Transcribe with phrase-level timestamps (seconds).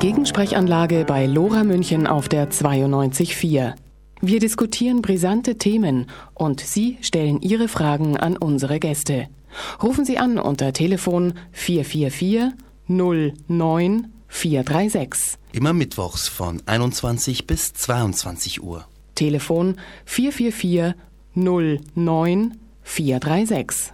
[0.00, 3.74] Gegensprechanlage bei Lora München auf der 92.4.
[4.20, 9.26] Wir diskutieren brisante Themen und Sie stellen Ihre Fragen an unsere Gäste.
[9.82, 12.52] Rufen Sie an unter Telefon 444
[12.86, 15.36] 09 436.
[15.50, 18.84] Immer mittwochs von 21 bis 22 Uhr.
[19.16, 20.94] Telefon 444
[21.34, 23.92] 09 436.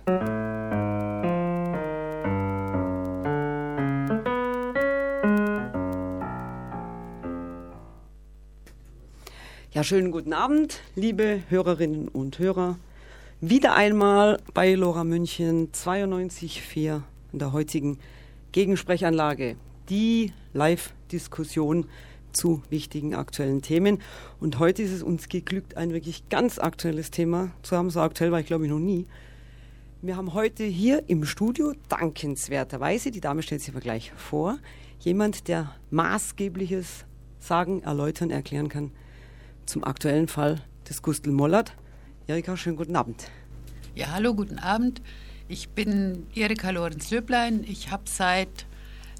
[9.75, 12.79] Ja, schönen guten Abend, liebe Hörerinnen und Hörer.
[13.41, 17.99] Wieder einmal bei Lora München 92.4 in der heutigen
[18.53, 19.57] Gegensprechanlage.
[19.89, 21.87] Die Live-Diskussion
[22.31, 24.01] zu wichtigen aktuellen Themen.
[24.39, 27.91] Und heute ist es uns geglückt, ein wirklich ganz aktuelles Thema zu haben.
[27.91, 29.07] So aktuell war ich, glaube ich, noch nie.
[30.03, 34.57] Wir haben heute hier im Studio dankenswerterweise, die Dame stellt sich aber gleich vor,
[35.01, 37.07] jemand, der maßgebliches
[37.41, 38.93] sagen, erläutern, erklären kann
[39.67, 41.73] zum aktuellen Fall des Gustl Mollert.
[42.27, 43.31] Erika, schönen guten Abend.
[43.95, 45.03] Ja, hallo, guten Abend.
[45.49, 47.65] Ich bin Erika Lorenz-Löblein.
[47.65, 48.67] Ich habe seit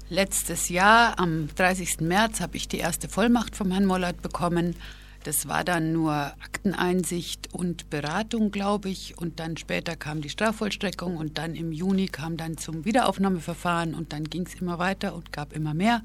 [0.09, 2.01] letztes Jahr, am 30.
[2.01, 4.75] März, habe ich die erste Vollmacht vom Herrn Mollert bekommen.
[5.23, 9.17] Das war dann nur Akteneinsicht und Beratung, glaube ich.
[9.17, 14.13] Und dann später kam die Strafvollstreckung und dann im Juni kam dann zum Wiederaufnahmeverfahren und
[14.13, 16.03] dann ging es immer weiter und gab immer mehr.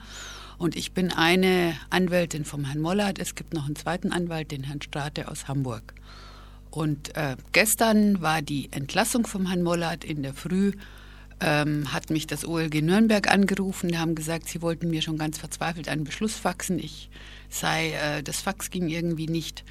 [0.60, 3.18] Und ich bin eine Anwältin vom Herrn Mollert.
[3.18, 5.94] Es gibt noch einen zweiten Anwalt, den Herrn Strate aus Hamburg.
[6.70, 10.72] Und äh, gestern war die Entlassung vom Herrn Mollert in der Früh.
[11.40, 13.98] Ähm, hat mich das OLG Nürnberg angerufen.
[13.98, 16.78] Haben gesagt, sie wollten mir schon ganz verzweifelt einen Beschluss faxen.
[16.78, 17.08] Ich
[17.48, 19.64] sei, äh, das Fax ging irgendwie nicht.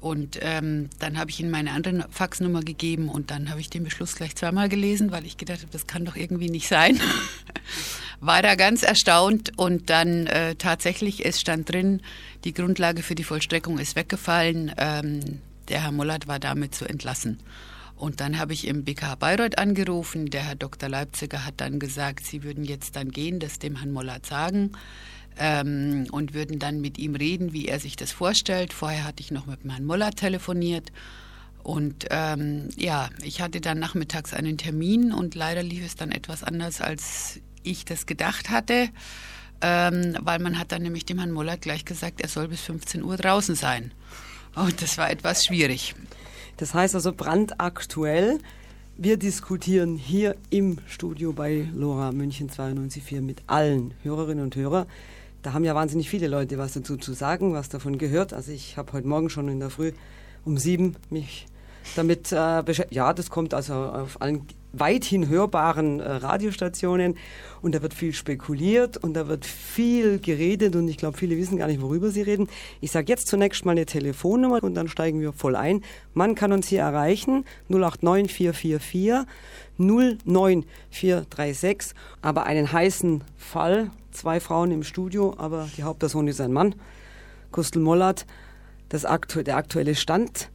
[0.00, 3.82] Und ähm, dann habe ich ihnen meine andere Faxnummer gegeben und dann habe ich den
[3.82, 7.00] Beschluss gleich zweimal gelesen, weil ich gedacht habe, das kann doch irgendwie nicht sein.
[8.20, 12.02] War da ganz erstaunt und dann äh, tatsächlich, es stand drin,
[12.44, 14.72] die Grundlage für die Vollstreckung ist weggefallen.
[14.76, 17.38] Ähm, der Herr Mollert war damit zu entlassen.
[17.96, 20.26] Und dann habe ich im BKH Bayreuth angerufen.
[20.26, 20.88] Der Herr Dr.
[20.88, 24.72] Leipziger hat dann gesagt, Sie würden jetzt dann gehen, das dem Herrn Mollert sagen
[25.38, 28.72] ähm, und würden dann mit ihm reden, wie er sich das vorstellt.
[28.72, 30.92] Vorher hatte ich noch mit Herrn Moller telefoniert.
[31.62, 36.44] Und ähm, ja, ich hatte dann nachmittags einen Termin und leider lief es dann etwas
[36.44, 38.88] anders, als ich das gedacht hatte,
[39.60, 43.02] ähm, weil man hat dann nämlich dem Herrn Moller gleich gesagt, er soll bis 15
[43.02, 43.90] Uhr draußen sein.
[44.54, 45.94] Und das war etwas schwierig.
[46.56, 48.38] Das heißt also brandaktuell.
[48.96, 54.86] Wir diskutieren hier im Studio bei Lora München 92.4 mit allen Hörerinnen und Hörern
[55.46, 58.32] da haben ja wahnsinnig viele Leute was dazu zu sagen, was davon gehört.
[58.32, 59.92] Also ich habe heute Morgen schon in der Früh
[60.44, 61.46] um sieben mich
[61.94, 62.96] damit äh, beschäftigt.
[62.96, 67.16] Ja, das kommt also auf allen weithin hörbaren äh, Radiostationen
[67.62, 71.58] und da wird viel spekuliert und da wird viel geredet und ich glaube, viele wissen
[71.58, 72.48] gar nicht, worüber sie reden.
[72.80, 75.84] Ich sage jetzt zunächst mal eine Telefonnummer und dann steigen wir voll ein.
[76.12, 79.28] Man kann uns hier erreichen 089 444
[79.78, 86.74] 09436, aber einen heißen Fall zwei Frauen im Studio, aber die Hauptperson ist ein Mann,
[87.52, 88.26] Gustl Mollert,
[88.88, 90.50] das aktu der aktuelle Stand.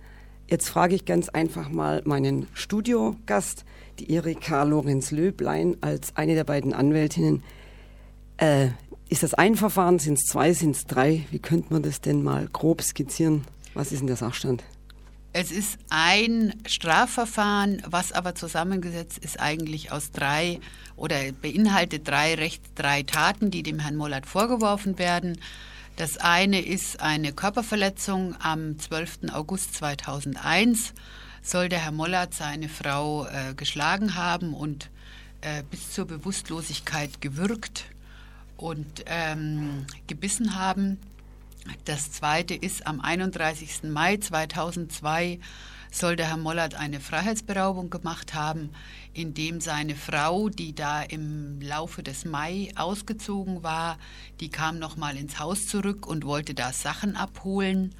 [0.49, 3.63] Jetzt frage ich ganz einfach mal meinen Studiogast,
[3.99, 7.43] die Erika Lorenz-Löblein, als eine der beiden Anwältinnen.
[8.37, 8.69] Äh,
[9.07, 9.99] ist das ein Verfahren?
[9.99, 10.53] Sind es zwei?
[10.53, 11.25] Sind es drei?
[11.31, 13.43] Wie könnte man das denn mal grob skizzieren?
[13.73, 14.63] Was ist denn der Sachstand?
[15.33, 20.59] Es ist ein Strafverfahren, was aber zusammengesetzt ist eigentlich aus drei
[20.97, 25.37] oder beinhaltet drei Recht, drei Taten, die dem Herrn Mollert vorgeworfen werden.
[25.95, 29.31] Das eine ist eine Körperverletzung am 12.
[29.31, 30.93] August 2001
[31.41, 34.89] soll der Herr Mollert seine Frau äh, geschlagen haben und
[35.39, 37.85] äh, bis zur Bewusstlosigkeit gewürgt
[38.57, 40.99] und ähm, gebissen haben.
[41.85, 43.83] Das zweite ist, am 31.
[43.83, 45.39] Mai 2002
[45.91, 48.69] soll der Herr Mollert eine Freiheitsberaubung gemacht haben,
[49.13, 53.97] indem seine Frau, die da im Laufe des Mai ausgezogen war,
[54.39, 57.93] die kam nochmal ins Haus zurück und wollte da Sachen abholen.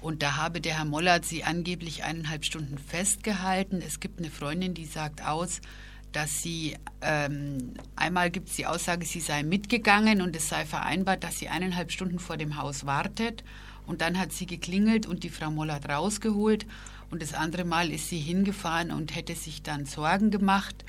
[0.00, 3.82] Und da habe der Herr Mollert sie angeblich eineinhalb Stunden festgehalten.
[3.82, 5.60] Es gibt eine Freundin, die sagt aus,
[6.12, 11.24] dass sie, ähm, einmal gibt es die Aussage, sie sei mitgegangen und es sei vereinbart,
[11.24, 13.44] dass sie eineinhalb Stunden vor dem Haus wartet.
[13.86, 16.66] Und dann hat sie geklingelt und die Frau Mollert rausgeholt.
[17.10, 20.84] Und das andere Mal ist sie hingefahren und hätte sich dann Sorgen gemacht.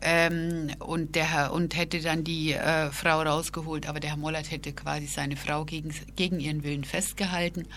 [0.00, 4.50] Ähm, und, der Herr, und hätte dann die äh, Frau rausgeholt, aber der Herr Mollert
[4.50, 7.68] hätte quasi seine Frau gegen, gegen ihren Willen festgehalten.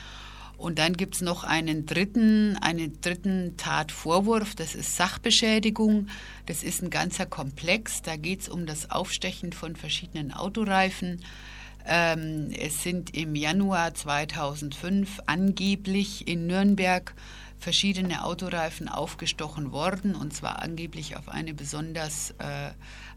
[0.58, 6.08] Und dann gibt es noch einen dritten, einen dritten Tatvorwurf, das ist Sachbeschädigung.
[6.46, 8.02] Das ist ein ganzer Komplex.
[8.02, 11.22] Da geht es um das Aufstechen von verschiedenen Autoreifen.
[11.86, 17.14] Ähm, es sind im Januar 2005 angeblich in Nürnberg
[17.60, 22.72] verschiedene Autoreifen aufgestochen worden, und zwar angeblich auf eine besonders äh,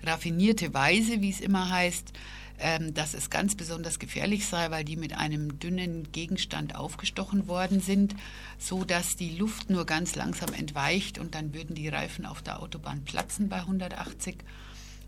[0.07, 2.13] raffinierte Weise, wie es immer heißt,
[2.59, 7.81] ähm, dass es ganz besonders gefährlich sei, weil die mit einem dünnen Gegenstand aufgestochen worden
[7.81, 8.15] sind,
[8.59, 12.63] so dass die Luft nur ganz langsam entweicht und dann würden die Reifen auf der
[12.63, 14.37] Autobahn platzen bei 180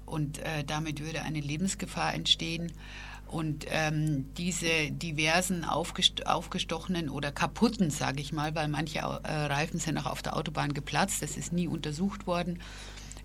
[0.07, 2.73] und äh, damit würde eine Lebensgefahr entstehen.
[3.27, 9.79] Und ähm, diese diversen aufgest aufgestochenen oder kaputten, sage ich mal, weil manche äh, Reifen
[9.79, 12.59] sind auch auf der Autobahn geplatzt, das ist nie untersucht worden,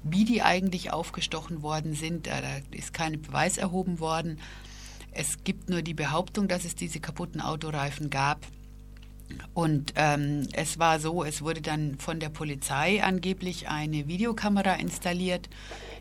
[0.05, 2.27] wie die eigentlich aufgestochen worden sind.
[2.27, 2.39] Da
[2.71, 4.39] ist kein Beweis erhoben worden.
[5.11, 8.45] Es gibt nur die Behauptung, dass es diese kaputten Autoreifen gab.
[9.55, 15.49] Und ähm, es war so, es wurde dann von der Polizei angeblich eine Videokamera installiert.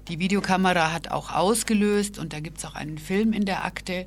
[0.09, 4.07] Die Videokamera hat auch ausgelöst und da gibt es auch einen Film in der Akte.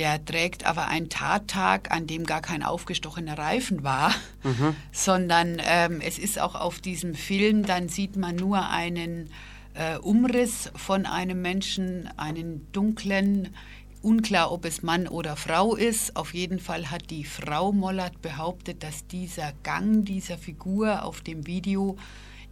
[0.00, 4.74] Der trägt aber einen Tattag, an dem gar kein aufgestochener Reifen war, mhm.
[4.92, 9.28] sondern ähm, es ist auch auf diesem Film, dann sieht man nur einen
[9.74, 13.54] äh, Umriss von einem Menschen, einen dunklen,
[14.00, 16.16] Unklar, ob es Mann oder Frau ist.
[16.16, 21.46] Auf jeden Fall hat die Frau Mollert behauptet, dass dieser Gang dieser Figur auf dem
[21.46, 21.98] Video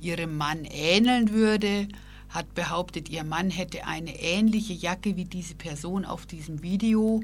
[0.02, 1.88] ihrem Mann ähneln würde.
[2.28, 7.22] Hat behauptet, ihr Mann hätte eine ähnliche Jacke wie diese Person auf diesem Video.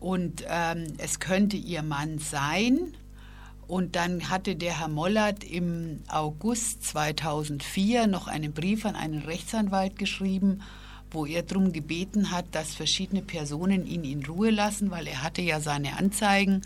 [0.00, 2.94] Und ähm, es könnte ihr Mann sein.
[3.66, 9.98] Und dann hatte der Herr Mollert im August 2004 noch einen Brief an einen Rechtsanwalt
[9.98, 10.62] geschrieben
[11.10, 15.42] wo er darum gebeten hat, dass verschiedene Personen ihn in Ruhe lassen, weil er hatte
[15.42, 16.62] ja seine Anzeigen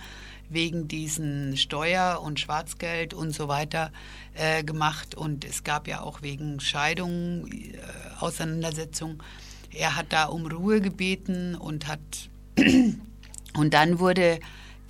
[0.50, 3.92] wegen diesen Steuer- und Schwarzgeld und so weiter
[4.34, 5.14] äh, gemacht.
[5.14, 7.78] Und es gab ja auch wegen Scheidung äh,
[8.18, 9.22] Auseinandersetzung.
[9.72, 12.00] Er hat da um Ruhe gebeten und hat
[13.54, 14.40] und dann wurde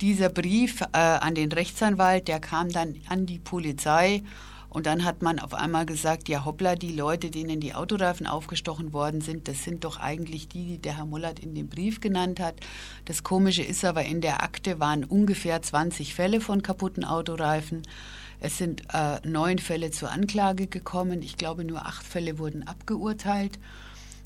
[0.01, 4.23] dieser Brief äh, an den Rechtsanwalt, der kam dann an die Polizei
[4.71, 8.93] und dann hat man auf einmal gesagt, ja hoppla, die Leute, denen die Autoreifen aufgestochen
[8.93, 12.39] worden sind, das sind doch eigentlich die, die der Herr Mullert in dem Brief genannt
[12.39, 12.55] hat.
[13.03, 17.81] Das Komische ist aber, in der Akte waren ungefähr 20 Fälle von kaputten Autoreifen.
[18.39, 21.21] Es sind äh, neun Fälle zur Anklage gekommen.
[21.21, 23.59] Ich glaube, nur acht Fälle wurden abgeurteilt.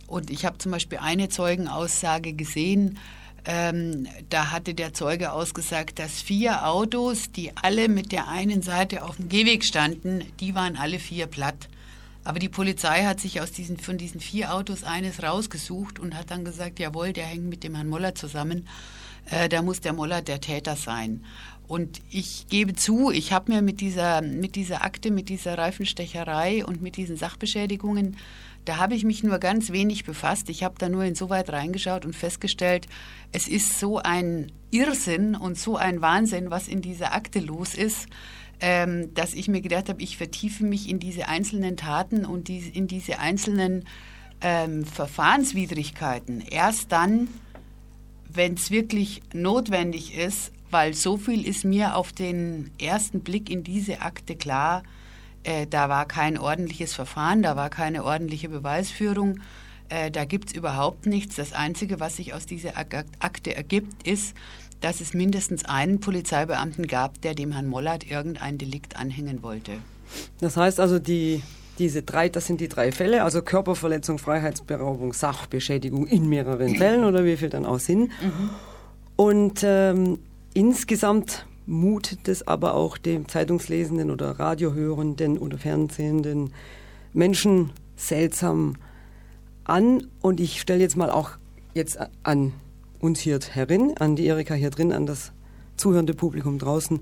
[0.06, 3.00] Und ich habe zum Beispiel eine Zeugenaussage gesehen,
[3.46, 9.04] ähm, da hatte der Zeuge ausgesagt, dass vier Autos, die alle mit der einen Seite
[9.04, 11.70] auf dem Gehweg standen, die waren alle vier platt.
[12.24, 16.32] Aber die Polizei hat sich aus diesen, von diesen vier Autos eines rausgesucht und hat
[16.32, 18.68] dann gesagt, jawohl, der hängt mit dem Herrn Moller zusammen.
[19.30, 21.24] Äh, da muss der Moller der Täter sein.
[21.68, 26.66] Und ich gebe zu, ich habe mir mit dieser, mit dieser Akte, mit dieser Reifenstecherei
[26.66, 28.18] und mit diesen Sachbeschädigungen
[28.66, 30.50] da habe ich mich nur ganz wenig befasst.
[30.50, 32.88] Ich habe da nur insoweit reingeschaut und festgestellt,
[33.32, 38.08] es ist so ein Irrsinn und so ein Wahnsinn, was in dieser Akte los ist,
[38.60, 42.88] ähm, dass ich mir gedacht habe, ich vertiefe mich in diese einzelnen Taten und in
[42.88, 43.86] diese einzelnen
[44.42, 46.42] ähm, Verfahrenswidrigkeiten.
[46.42, 47.28] Erst dann,
[48.28, 53.64] wenn es wirklich notwendig ist, weil so viel ist mir auf den ersten Blick in
[53.64, 55.05] diese Akte klar, äh,
[55.70, 59.40] da war kein ordentliches Verfahren, da war keine ordentliche Beweisführung.
[59.90, 61.36] Äh, da gibt es überhaupt nichts.
[61.36, 64.36] Das Einzige, was sich aus dieser Akte ergibt, ist,
[64.82, 69.74] dass es mindestens einen Polizeibeamten gab, der dem Herrn Mollert irgendein Delikt anhängen wollte.
[70.40, 71.42] Das heißt also, die,
[71.80, 77.26] diese drei, das sind die drei Fälle, also Körperverletzung, Freiheitsberaubung, Sachbeschädigung in mehreren Fällen oder
[77.26, 78.10] wie viel dann auch sind.
[78.22, 78.50] Mhm.
[79.16, 80.20] Und ähm,
[80.54, 86.54] insgesamt mutet es aber auch dem Zeitungslesenden oder Radiohörenden oder Fernsehenden
[87.14, 88.76] Menschen seltsam
[89.64, 90.08] an.
[90.22, 91.32] Und ich stelle jetzt mal auch
[91.74, 92.54] jetzt an
[93.00, 95.32] uns hier herin, an die Erika hier drin, an das
[95.78, 97.00] zuhörende Publikum draußen.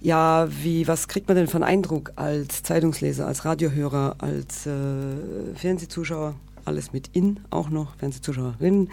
[0.00, 6.34] Ja, wie, was kriegt man denn einen Eindruck als Zeitungsleser, als Radiohörer, als äh, Fernsehzuschauer?
[6.66, 8.90] Alles mit in, auch noch Fernsehzuschauerinnen.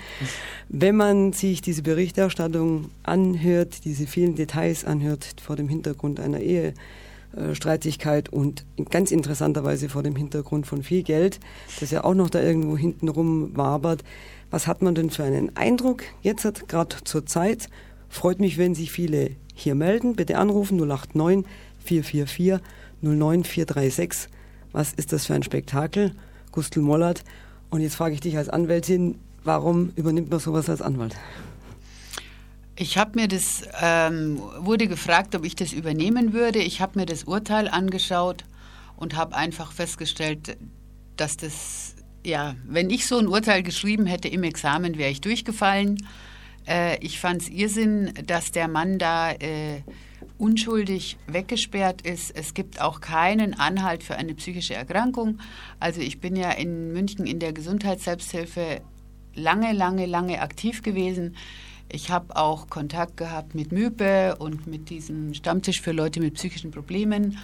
[0.70, 6.40] Wenn man sich diese Berichterstattung anhört, diese vielen Details anhört vor dem Hintergrund einer
[7.36, 11.40] Ehestreitigkeit und ganz interessanterweise vor dem Hintergrund von viel Geld,
[11.80, 14.04] das ja auch noch da irgendwo hinten rum wabert,
[14.52, 17.70] was hat man denn für einen Eindruck jetzt gerade zur Zeit?
[18.08, 20.16] Freut mich, wenn sich viele hier melden.
[20.16, 21.44] Bitte anrufen 089
[21.84, 22.60] 444
[23.02, 24.30] 09436.
[24.72, 26.14] Was ist das für ein Spektakel?
[26.52, 27.24] Gustl Mollert
[27.74, 31.16] und jetzt frage ich dich als Anwältin, warum übernimmt man sowas als Anwalt?
[32.76, 36.60] Ich habe mir das, ähm, wurde gefragt, ob ich das übernehmen würde.
[36.60, 38.46] Ich habe mir das Urteil angeschaut
[38.96, 40.56] und habe einfach festgestellt,
[41.18, 45.98] dass das ja, wenn ich so ein Urteil geschrieben hätte im Examen, wäre ich durchgefallen.
[46.68, 49.82] Äh, ich fand es Irrsinn, dass der Mann da äh,
[50.38, 52.32] unschuldig weggesperrt ist.
[52.36, 55.40] Es gibt auch keinen Anhalt für eine psychische Erkrankung.
[55.80, 58.82] Also ich bin ja in München in der Gesundheitsselbsthilfe
[59.36, 61.36] lange, lange, lange aktiv gewesen.
[61.90, 66.72] Ich habe auch Kontakt gehabt mit Mype und mit diesem Stammtisch für Leute mit psychischen
[66.72, 67.38] Problemen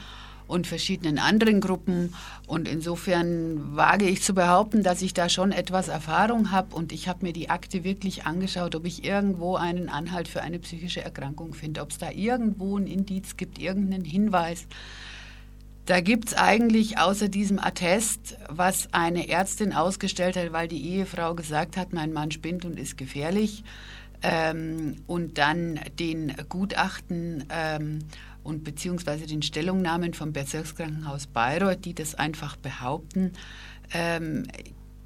[0.50, 2.14] und verschiedenen anderen Gruppen.
[2.48, 6.76] Und insofern wage ich zu behaupten, dass ich da schon etwas Erfahrung habe.
[6.76, 10.60] Und ich habe mir die Akte wirklich angeschaut, ob ich irgendwo einen Anhalt für eine
[10.60, 14.66] psychische Erkrankung finde, ob es da irgendwo ein Indiz gibt, irgendeinen Hinweis.
[15.86, 21.36] Da gibt es eigentlich außer diesem Attest, was eine Ärztin ausgestellt hat, weil die Ehefrau
[21.36, 23.64] gesagt hat, mein Mann spinnt und ist gefährlich.
[24.22, 28.00] Ähm, und dann den Gutachten ähm,
[28.44, 33.34] und beziehungsweise den Stellungnahmen vom Bezirkskrankenhaus Bayreuth, die das einfach behaupten,
[33.94, 34.48] ähm,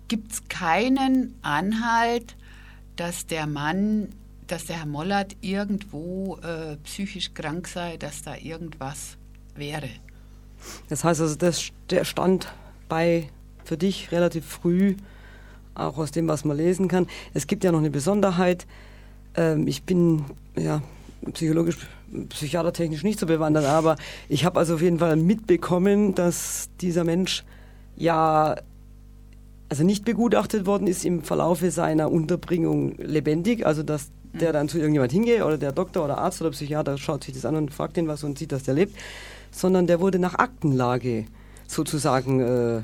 [0.08, 2.36] gibt es keinen Anhalt,
[2.96, 4.10] dass der Mann,
[4.48, 9.18] dass der Herr Mollert irgendwo äh, psychisch krank sei, dass da irgendwas
[9.56, 9.90] wäre.
[10.90, 12.54] Das heißt also, das, der stand
[12.88, 13.30] bei
[13.64, 14.96] für dich relativ früh,
[15.74, 17.08] auch aus dem, was man lesen kann.
[17.34, 18.68] Es gibt ja noch eine Besonderheit.
[19.36, 20.26] Ähm, ich bin
[20.56, 20.82] ja
[21.32, 21.78] psychologisch
[22.30, 23.96] psychiatertechnisch nicht so bewandert, aber
[24.30, 27.44] ich habe also auf jeden Fall mitbekommen, dass dieser Mensch
[27.96, 28.56] ja
[29.70, 34.78] also nicht begutachtet worden ist im Verlaufe seiner Unterbringung lebendig, also dass der dann zu
[34.78, 37.98] irgendjemand hingeht oder der Doktor oder Arzt oder Psychiater schaut sich das an und fragt
[37.98, 38.96] ihn was und sieht, dass der lebt,
[39.52, 41.26] sondern der wurde nach Aktenlage
[41.68, 42.82] sozusagen äh,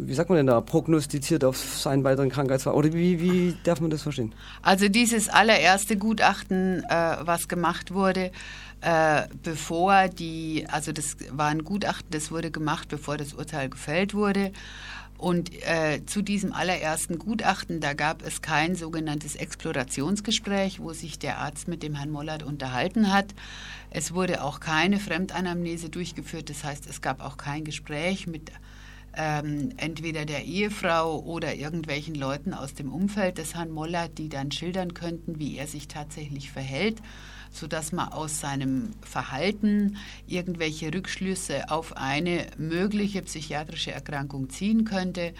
[0.00, 2.74] wie sagt man denn da, prognostiziert auf seinen weiteren Krankheitsfall?
[2.74, 4.34] Oder wie, wie darf man das verstehen?
[4.62, 8.30] Also dieses allererste Gutachten, äh, was gemacht wurde,
[8.80, 14.14] äh, bevor die, also das war ein Gutachten, das wurde gemacht, bevor das Urteil gefällt
[14.14, 14.52] wurde.
[15.18, 21.38] Und äh, zu diesem allerersten Gutachten, da gab es kein sogenanntes Explorationsgespräch, wo sich der
[21.38, 23.34] Arzt mit dem Herrn Mollert unterhalten hat.
[23.90, 28.52] Es wurde auch keine Fremdanamnese durchgeführt, das heißt, es gab auch kein Gespräch mit
[29.16, 34.52] ähm, entweder der Ehefrau oder irgendwelchen Leuten aus dem Umfeld des Herrn Moller, die dann
[34.52, 36.98] schildern könnten, wie er sich tatsächlich verhält,
[37.50, 39.96] sodass man aus seinem Verhalten
[40.26, 45.32] irgendwelche Rückschlüsse auf eine mögliche psychiatrische Erkrankung ziehen könnte.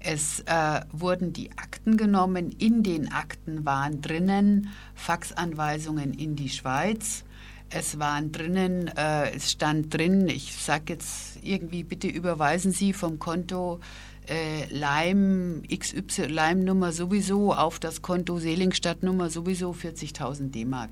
[0.00, 2.50] Es äh, wurden die Akten genommen.
[2.58, 7.24] In den Akten waren drinnen Faxanweisungen in die Schweiz
[7.70, 13.18] es waren drinnen, äh, es stand drin, ich sage jetzt irgendwie, bitte überweisen Sie vom
[13.18, 13.80] Konto
[14.28, 20.90] äh, Leim XY, Leim-Nummer sowieso auf das Konto Seligenstadt-Nummer sowieso 40.000 D-Mark.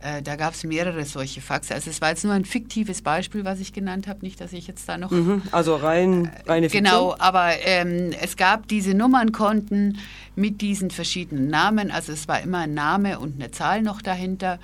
[0.00, 1.74] Äh, da gab es mehrere solche Faxe.
[1.74, 4.66] Also es war jetzt nur ein fiktives Beispiel, was ich genannt habe, nicht, dass ich
[4.66, 5.10] jetzt da noch...
[5.10, 6.84] Mhm, also rein, reine Fiktion?
[6.84, 9.98] Genau, aber ähm, es gab diese Nummernkonten
[10.36, 11.90] mit diesen verschiedenen Namen.
[11.90, 14.58] Also es war immer ein Name und eine Zahl noch dahinter.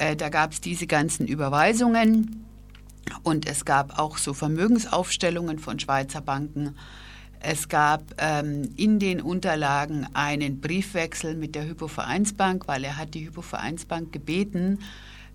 [0.00, 2.46] Äh, da gab es diese ganzen Überweisungen
[3.22, 6.74] und es gab auch so Vermögensaufstellungen von Schweizer Banken.
[7.38, 13.26] Es gab ähm, in den Unterlagen einen Briefwechsel mit der Hypovereinsbank, weil er hat die
[13.26, 14.78] Hypovereinsbank gebeten,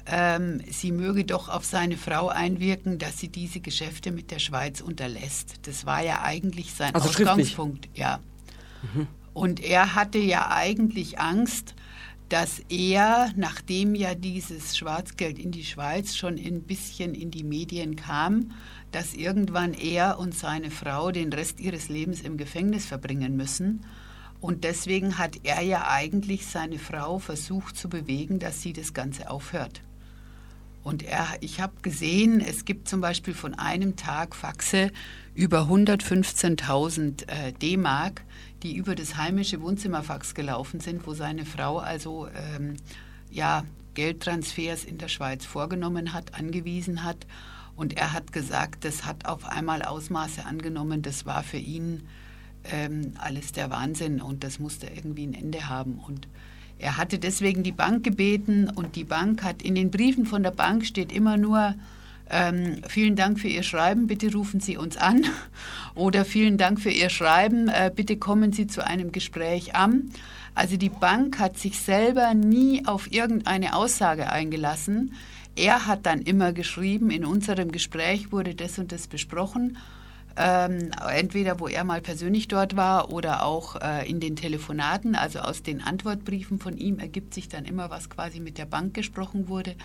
[0.08, 4.82] ähm, sie möge doch auf seine Frau einwirken, dass sie diese Geschäfte mit der Schweiz
[4.82, 5.56] unterlässt.
[5.64, 7.88] Das war ja eigentlich sein also Ausgangspunkt.
[7.94, 8.20] Ja.
[8.94, 9.08] Mhm.
[9.34, 11.76] Und er hatte ja eigentlich Angst,
[12.30, 17.96] dass er, nachdem ja dieses Schwarzgeld in die Schweiz schon ein bisschen in die Medien
[17.96, 18.52] kam,
[18.92, 23.86] dass irgendwann er und seine Frau den Rest ihres Lebens im Gefängnis verbringen müssen.
[24.42, 29.30] Und deswegen hat er ja eigentlich seine Frau versucht zu bewegen, dass sie das Ganze
[29.30, 29.82] aufhört.
[30.86, 34.92] Und er, ich habe gesehen, es gibt zum Beispiel von einem Tag Faxe
[35.34, 38.24] über 115.000 äh, D-Mark,
[38.62, 42.78] die über das heimische Wohnzimmerfax gelaufen sind, wo seine Frau also ähm,
[43.32, 43.64] ja,
[43.96, 47.26] Geldtransfers in der Schweiz vorgenommen hat, angewiesen hat.
[47.76, 52.08] Und er hat gesagt, das hat auf einmal Ausmaße angenommen, das war für ihn
[52.72, 55.98] ähm, alles der Wahnsinn und das musste irgendwie ein Ende haben.
[55.98, 56.28] Und
[56.80, 60.52] er hatte deswegen die Bank gebeten und die Bank hat in den Briefen von der
[60.52, 61.76] Bank steht immer nur,
[62.30, 65.26] ähm, vielen Dank für Ihr Schreiben, bitte rufen Sie uns an.
[65.96, 70.12] Oder vielen Dank für Ihr Schreiben, äh, bitte kommen Sie zu einem Gespräch an.
[70.56, 75.14] Also die Bank hat sich selber nie auf irgendeine Aussage eingelassen.
[75.56, 79.78] Er hat dann immer geschrieben, in unserem Gespräch wurde das und das besprochen.
[80.38, 85.40] Ähm, entweder wo er mal persönlich dort war oder auch äh, in den Telefonaten, also
[85.40, 89.48] aus den Antwortbriefen von ihm ergibt sich dann immer, was quasi mit der Bank gesprochen
[89.48, 89.76] wurde.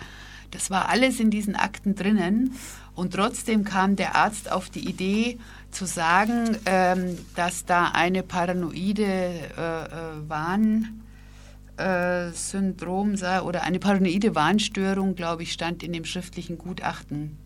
[0.51, 2.53] Das war alles in diesen Akten drinnen.
[2.93, 5.39] Und trotzdem kam der Arzt auf die Idee
[5.71, 10.29] zu sagen, ähm, dass da eine paranoide äh, äh,
[11.77, 17.37] Warnsyndrom sei oder eine paranoide Warnstörung, glaube ich, stand in dem schriftlichen Gutachten.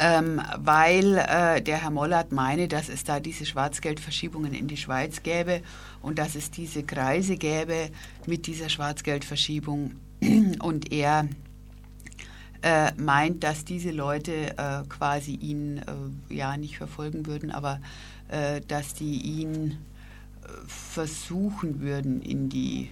[0.00, 5.24] Ähm, weil äh, der Herr Mollert meine, dass es da diese Schwarzgeldverschiebungen in die Schweiz
[5.24, 5.60] gäbe
[6.02, 7.90] und dass es diese Kreise gäbe
[8.24, 9.96] mit dieser Schwarzgeldverschiebung
[10.62, 11.28] und er
[12.62, 17.80] äh, meint, dass diese Leute äh, quasi ihn äh, ja nicht verfolgen würden, aber
[18.28, 19.78] äh, dass die ihn
[20.42, 22.90] äh, versuchen würden, in die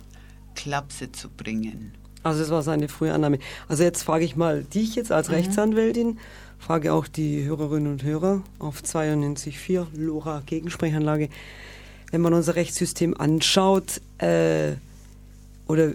[0.54, 1.92] Klapse zu bringen.
[2.22, 3.38] Also das war seine frühe Annahme.
[3.68, 5.34] Also jetzt frage ich mal dich jetzt als mhm.
[5.34, 6.18] Rechtsanwältin,
[6.58, 11.28] frage auch die Hörerinnen und Hörer auf 92.4 LoRa Gegensprechanlage.
[12.10, 14.72] Wenn man unser Rechtssystem anschaut, äh,
[15.66, 15.92] oder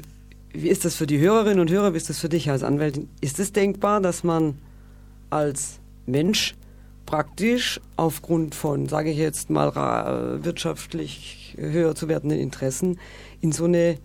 [0.54, 3.10] wie ist das für die Hörerinnen und Hörer, wie ist das für dich als Anwältin?
[3.22, 4.58] Ist es denkbar, dass man
[5.30, 6.56] als Mensch
[7.06, 9.74] praktisch aufgrund von, sage ich jetzt mal,
[10.44, 13.00] wirtschaftlich höher zu werdenden Interessen
[13.42, 13.98] in so eine,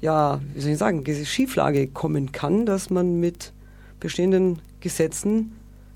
[0.00, 3.52] ja, wie soll ich sagen, Schieflage kommen kann, dass man mit
[4.00, 5.52] bestehenden Gesetzen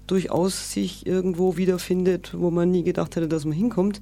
[0.06, 4.00] durchaus sich irgendwo wiederfindet, wo man nie gedacht hätte, dass man hinkommt,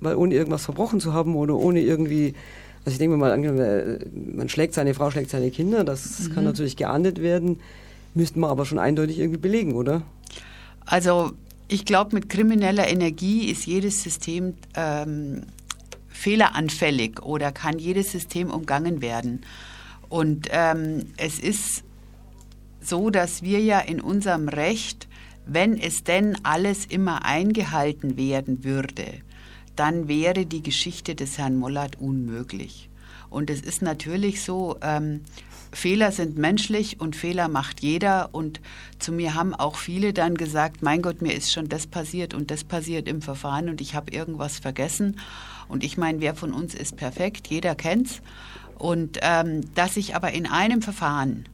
[0.00, 2.34] weil ohne irgendwas verbrochen zu haben oder ohne irgendwie
[2.84, 3.98] also ich denke mal, äh,
[4.34, 6.34] man schlägt seine Frau, schlägt seine Kinder, das mhm.
[6.34, 7.60] kann natürlich geahndet werden,
[8.14, 10.02] müssten wir aber schon eindeutig irgendwie belegen, oder?
[10.84, 11.32] Also
[11.68, 15.42] ich glaube, mit krimineller Energie ist jedes System ähm,
[16.08, 19.42] fehleranfällig oder kann jedes System umgangen werden.
[20.08, 21.84] Und ähm, es ist
[22.80, 25.06] so, dass wir ja in unserem Recht,
[25.46, 29.06] wenn es denn alles immer eingehalten werden würde,
[29.76, 32.90] dann wäre die Geschichte des Herrn Mollert unmöglich.
[33.30, 35.22] Und es ist natürlich so, ähm,
[35.72, 38.34] Fehler sind menschlich und Fehler macht jeder.
[38.34, 38.60] Und
[38.98, 42.50] zu mir haben auch viele dann gesagt, mein Gott, mir ist schon das passiert und
[42.50, 45.18] das passiert im Verfahren und ich habe irgendwas vergessen.
[45.68, 47.48] Und ich meine, wer von uns ist perfekt?
[47.48, 48.20] Jeder kennt's.
[48.78, 51.48] Und ähm, dass ich aber in einem Verfahren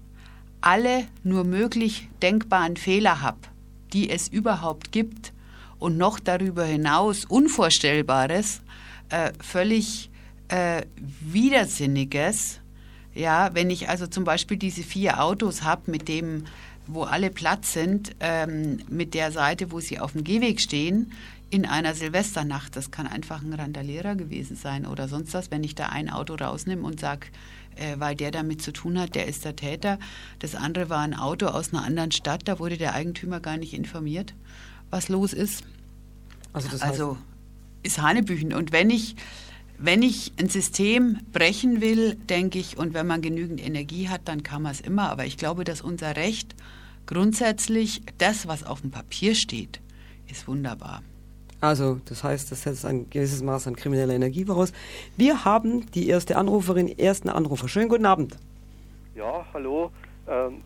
[0.60, 3.38] alle nur möglich denkbaren Fehler habe,
[3.92, 5.32] die es überhaupt gibt,
[5.78, 8.60] und noch darüber hinaus Unvorstellbares,
[9.10, 10.10] äh, völlig
[10.48, 10.82] äh,
[11.20, 12.60] Widersinniges.
[13.14, 16.44] Ja, wenn ich also zum Beispiel diese vier Autos habe, mit dem,
[16.86, 21.12] wo alle Platz sind, ähm, mit der Seite, wo sie auf dem Gehweg stehen,
[21.50, 25.74] in einer Silvesternacht, das kann einfach ein Randalierer gewesen sein oder sonst was, wenn ich
[25.74, 27.28] da ein Auto rausnehme und sage,
[27.78, 29.98] äh, weil der damit zu tun hat, der ist der Täter.
[30.38, 33.74] Das andere war ein Auto aus einer anderen Stadt, da wurde der Eigentümer gar nicht
[33.74, 34.34] informiert
[34.90, 35.64] was los ist.
[36.52, 37.18] Also, das heißt also
[37.82, 38.52] ist Hanebüchen.
[38.52, 39.16] Und wenn ich,
[39.78, 44.42] wenn ich ein System brechen will, denke ich, und wenn man genügend Energie hat, dann
[44.42, 45.10] kann man es immer.
[45.10, 46.54] Aber ich glaube, dass unser Recht
[47.06, 49.80] grundsätzlich, das, was auf dem Papier steht,
[50.28, 51.02] ist wunderbar.
[51.60, 54.72] Also, das heißt, das setzt ein gewisses Maß an krimineller Energie voraus.
[55.16, 57.68] Wir haben die erste Anruferin, ersten Anrufer.
[57.68, 58.36] Schönen guten Abend.
[59.16, 59.90] Ja, hallo.
[60.28, 60.62] Ähm,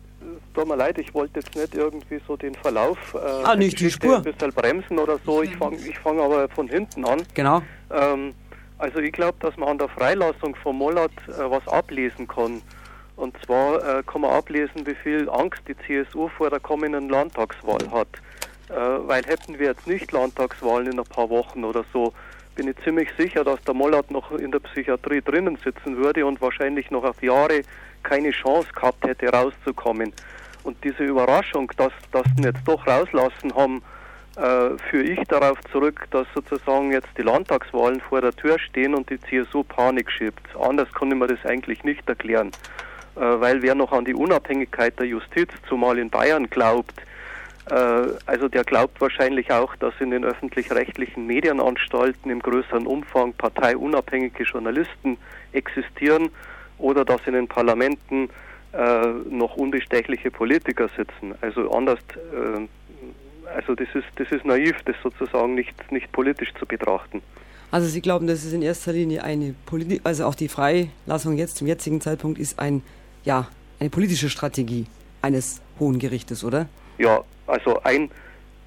[0.53, 3.89] tut mir leid, ich wollte jetzt nicht irgendwie so den Verlauf äh, ah, nicht die
[3.89, 4.17] Spur.
[4.17, 5.41] ein bisschen bremsen oder so.
[5.41, 7.23] Ich fange ich fang aber von hinten an.
[7.33, 7.63] Genau.
[7.89, 8.35] Ähm,
[8.77, 12.61] also ich glaube, dass man an der Freilassung von Mollat äh, was ablesen kann.
[13.15, 17.89] Und zwar äh, kann man ablesen, wie viel Angst die CSU vor der kommenden Landtagswahl
[17.91, 18.09] hat.
[18.73, 22.13] Äh, weil hätten wir jetzt nicht Landtagswahlen in ein paar Wochen oder so,
[22.55, 26.41] bin ich ziemlich sicher, dass der Mollat noch in der Psychiatrie drinnen sitzen würde und
[26.41, 27.61] wahrscheinlich noch auf Jahre
[28.03, 30.11] keine Chance gehabt hätte, rauszukommen.
[30.63, 31.91] Und diese Überraschung, dass,
[32.35, 33.83] sie jetzt doch rauslassen haben,
[34.37, 39.09] äh, führe ich darauf zurück, dass sozusagen jetzt die Landtagswahlen vor der Tür stehen und
[39.09, 40.41] die CSU Panik schiebt.
[40.59, 42.51] Anders kann ich mir das eigentlich nicht erklären.
[43.15, 46.93] Äh, weil wer noch an die Unabhängigkeit der Justiz, zumal in Bayern, glaubt,
[47.65, 55.17] also der glaubt wahrscheinlich auch, dass in den öffentlich-rechtlichen Medienanstalten im größeren Umfang parteiunabhängige Journalisten
[55.53, 56.29] existieren
[56.77, 58.29] oder dass in den Parlamenten
[58.73, 61.35] äh, noch unbestechliche Politiker sitzen.
[61.41, 61.99] Also anders,
[62.33, 62.67] äh,
[63.55, 67.21] also das ist, das ist naiv, das sozusagen nicht, nicht politisch zu betrachten.
[67.71, 71.57] Also Sie glauben, dass es in erster Linie eine Politik, also auch die Freilassung jetzt
[71.57, 72.83] zum jetzigen Zeitpunkt ist ein,
[73.23, 73.47] ja,
[73.79, 74.85] eine politische Strategie
[75.21, 76.67] eines Hohen Gerichtes, oder?
[76.97, 78.09] Ja, also ein,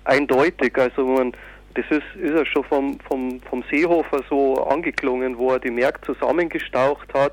[0.05, 0.77] eindeutig.
[0.77, 1.33] Also man,
[1.75, 6.15] das ist, ist ja schon vom, vom, vom Seehofer so angeklungen, wo er die Märkte
[6.15, 7.33] zusammengestaucht hat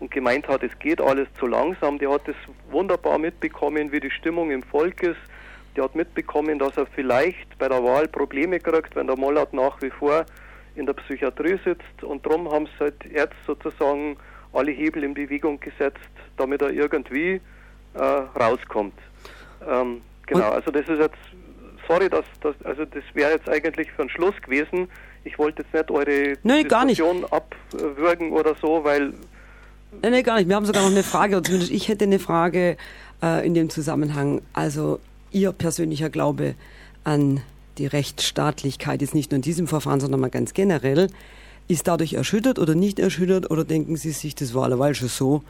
[0.00, 1.98] und gemeint hat, es geht alles zu langsam.
[1.98, 2.36] Der hat es
[2.70, 5.20] wunderbar mitbekommen, wie die Stimmung im Volk ist.
[5.76, 9.80] Der hat mitbekommen, dass er vielleicht bei der Wahl Probleme kriegt, wenn der Mollert nach
[9.80, 10.26] wie vor
[10.74, 12.02] in der Psychiatrie sitzt.
[12.02, 14.16] Und darum haben sie halt jetzt sozusagen
[14.52, 16.00] alle Hebel in Bewegung gesetzt,
[16.36, 17.40] damit er irgendwie
[17.94, 18.98] äh, rauskommt.
[19.66, 21.16] Ähm, genau, also das ist jetzt,
[21.86, 24.88] sorry, dass, dass also das wäre jetzt eigentlich für einen Schluss gewesen.
[25.24, 29.12] Ich wollte jetzt nicht eure nee, Diskussion abwürgen oder so, weil
[30.00, 30.48] Nein, nee, gar nicht.
[30.48, 32.76] Wir haben sogar noch eine Frage, oder zumindest ich hätte eine Frage
[33.22, 34.40] äh, in dem Zusammenhang.
[34.52, 36.54] Also Ihr persönlicher Glaube
[37.04, 37.40] an
[37.78, 41.08] die Rechtsstaatlichkeit ist nicht nur in diesem Verfahren, sondern mal ganz generell,
[41.68, 45.42] ist dadurch erschüttert oder nicht erschüttert oder denken Sie sich, das war alleweil schon so?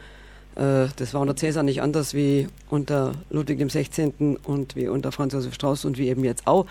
[0.57, 4.37] Äh, das war unter Cäsar nicht anders wie unter Ludwig XVI.
[4.45, 6.67] und wie unter Franz Josef Strauß und wie eben jetzt auch.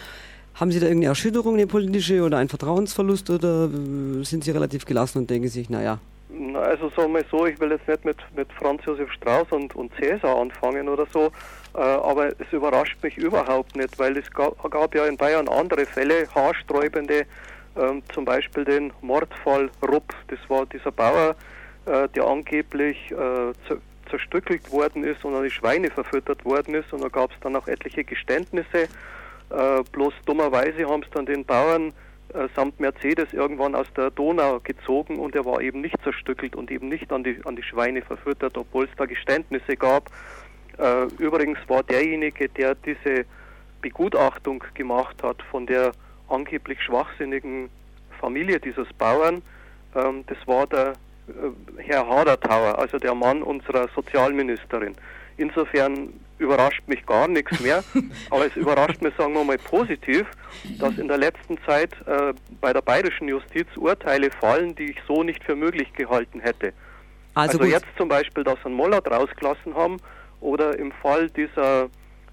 [0.55, 4.85] Haben Sie da irgendeine Erschütterung, eine politische oder einen Vertrauensverlust oder äh, sind Sie relativ
[4.85, 5.99] gelassen und denken sich, naja,
[6.55, 9.91] also sagen wir so, ich will jetzt nicht mit, mit Franz Josef Strauß und, und
[9.95, 11.31] Cäsar anfangen oder so,
[11.75, 15.85] äh, aber es überrascht mich überhaupt nicht, weil es gab, gab ja in Bayern andere
[15.85, 17.25] Fälle, haarsträubende,
[17.77, 21.35] ähm, zum Beispiel den Mordfall Rupp, das war dieser Bauer,
[21.85, 23.53] äh, der angeblich äh,
[24.09, 27.55] zerstückelt worden ist und an die Schweine verfüttert worden ist und da gab es dann
[27.55, 28.87] auch etliche Geständnisse,
[29.49, 31.93] äh, bloß dummerweise haben es dann den Bauern
[32.33, 36.71] äh, samt Mercedes irgendwann aus der Donau gezogen und er war eben nicht zerstückelt und
[36.71, 40.09] eben nicht an die, an die Schweine verfüttert, obwohl es da Geständnisse gab.
[40.77, 43.25] Äh, übrigens war derjenige, der diese
[43.81, 45.91] Begutachtung gemacht hat von der
[46.29, 47.69] angeblich schwachsinnigen
[48.19, 49.41] Familie dieses Bauern,
[49.95, 50.93] ähm, das war der
[51.77, 54.95] Herr Hadertauer, also der Mann unserer Sozialministerin.
[55.37, 57.83] Insofern überrascht mich gar nichts mehr,
[58.29, 60.25] aber es überrascht mich, sagen wir mal, positiv,
[60.79, 65.23] dass in der letzten Zeit äh, bei der bayerischen Justiz Urteile fallen, die ich so
[65.23, 66.73] nicht für möglich gehalten hätte.
[67.33, 69.97] Also, also jetzt zum Beispiel, dass sie einen Mollert rausgelassen haben
[70.41, 71.85] oder im Fall dieser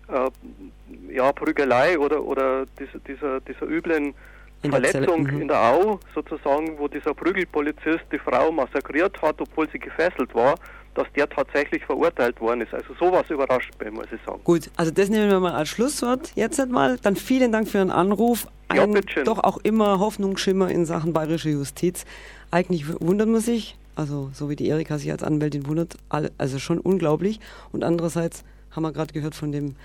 [0.08, 4.14] äh, ja, Prügelei oder, oder dieser, dieser, dieser üblen
[4.62, 5.42] in Verletzung mhm.
[5.42, 10.56] in der Au sozusagen, wo dieser Prügelpolizist die Frau massakriert hat, obwohl sie gefesselt war,
[10.94, 12.74] dass der tatsächlich verurteilt worden ist.
[12.74, 14.40] Also sowas überrascht mich, muss ich sagen.
[14.42, 16.98] Gut, also das nehmen wir mal als Schlusswort jetzt einmal.
[17.02, 18.48] Dann vielen Dank für Ihren Anruf.
[18.68, 22.04] Ein ja, doch auch immer Hoffnungsschimmer in Sachen bayerische Justiz.
[22.50, 26.78] Eigentlich wundert man sich, also so wie die Erika sich als Anwältin wundert, also schon
[26.78, 27.38] unglaublich.
[27.70, 29.76] Und andererseits haben wir gerade gehört von dem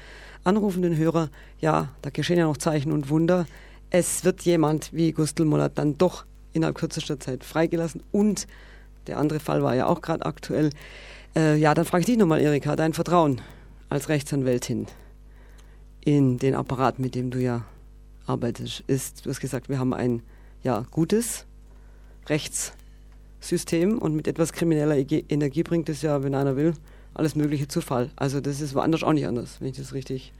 [0.43, 3.45] anrufenden Hörer, ja, da geschehen ja noch Zeichen und Wunder.
[3.95, 8.47] Es wird jemand wie Gustl Mollert dann doch innerhalb kürzester Zeit freigelassen und
[9.05, 10.71] der andere Fall war ja auch gerade aktuell.
[11.35, 13.39] Äh, ja, dann frage ich dich nochmal, Erika, dein Vertrauen
[13.89, 14.87] als Rechtsanwältin
[16.03, 17.65] in den Apparat, mit dem du ja
[18.25, 20.23] arbeitest, ist, du hast gesagt, wir haben ein
[20.63, 21.45] ja, gutes
[22.29, 26.73] Rechtssystem und mit etwas krimineller Energie bringt es ja, wenn einer will,
[27.13, 28.09] alles Mögliche zu Fall.
[28.15, 30.33] Also das ist woanders auch nicht anders, wenn ich das richtig...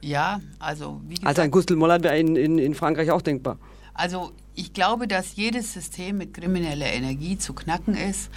[0.00, 1.28] Ja, also wie gesagt...
[1.28, 3.58] Also ein Gustl Mollert wäre in, in, in Frankreich auch denkbar.
[3.94, 8.30] Also ich glaube, dass jedes System mit krimineller Energie zu knacken ist.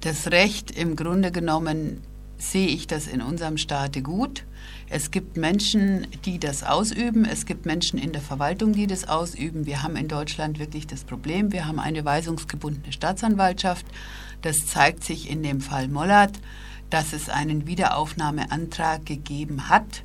[0.00, 2.02] Das Recht im Grunde genommen
[2.38, 4.44] sehe ich das in unserem Staate gut.
[4.88, 7.24] Es gibt Menschen, die das ausüben.
[7.24, 9.66] Es gibt Menschen in der Verwaltung, die das ausüben.
[9.66, 11.52] Wir haben in Deutschland wirklich das Problem.
[11.52, 13.86] Wir haben eine weisungsgebundene Staatsanwaltschaft.
[14.42, 16.38] Das zeigt sich in dem Fall Mollert,
[16.90, 20.04] dass es einen Wiederaufnahmeantrag gegeben hat,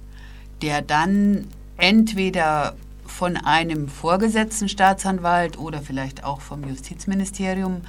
[0.61, 1.47] der dann
[1.77, 7.81] entweder von einem vorgesetzten Staatsanwalt oder vielleicht auch vom Justizministerium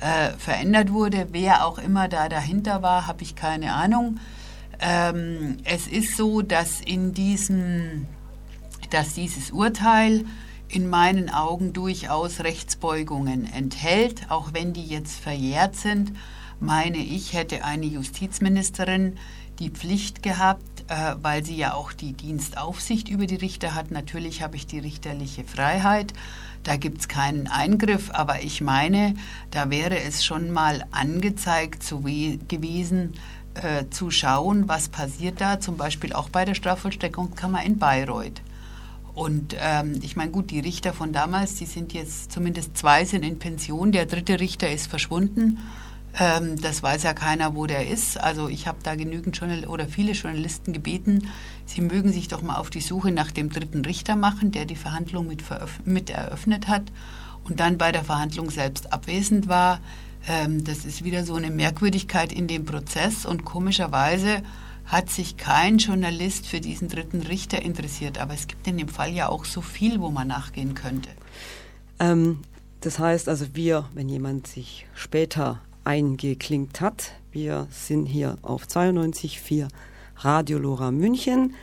[0.00, 1.28] äh, verändert wurde.
[1.32, 4.18] Wer auch immer da dahinter war, habe ich keine Ahnung.
[4.80, 8.06] Ähm, es ist so, dass in diesem,
[8.90, 10.24] dass dieses Urteil
[10.68, 16.12] in meinen Augen durchaus Rechtsbeugungen enthält, auch wenn die jetzt verjährt sind,
[16.60, 19.16] meine ich, hätte eine Justizministerin
[19.58, 23.92] die Pflicht gehabt, äh, weil sie ja auch die Dienstaufsicht über die Richter hat.
[23.92, 26.12] Natürlich habe ich die richterliche Freiheit.
[26.64, 29.14] Da gibt es keinen Eingriff, aber ich meine,
[29.52, 33.14] da wäre es schon mal angezeigt so gewesen,
[33.54, 38.42] äh, zu schauen, was passiert da, zum Beispiel auch bei der Strafvollstreckungskammer in Bayreuth.
[39.14, 43.24] Und ähm, ich meine, gut, die Richter von damals, die sind jetzt, zumindest zwei sind
[43.24, 45.58] in Pension, der dritte Richter ist verschwunden.
[46.18, 48.18] Ähm, das weiß ja keiner, wo der ist.
[48.18, 51.28] Also ich habe da genügend Journal oder viele Journalisten gebeten,
[51.66, 54.76] sie mögen sich doch mal auf die Suche nach dem dritten Richter machen, der die
[54.76, 55.42] Verhandlung mit,
[55.84, 56.90] mit eröffnet hat
[57.44, 59.80] und dann bei der Verhandlung selbst abwesend war.
[60.28, 64.42] Ähm, das ist wieder so eine Merkwürdigkeit in dem Prozess und komischerweise
[64.84, 68.18] hat sich kein Journalist für diesen dritten Richter interessiert.
[68.18, 71.10] Aber es gibt in dem Fall ja auch so viel, wo man nachgehen könnte.
[72.00, 72.40] Ähm,
[72.80, 77.12] das heißt also, wir, wenn jemand sich später eingeklinkt hat.
[77.32, 79.68] Wir sind hier auf 92.4
[80.16, 81.54] Radio Lora München,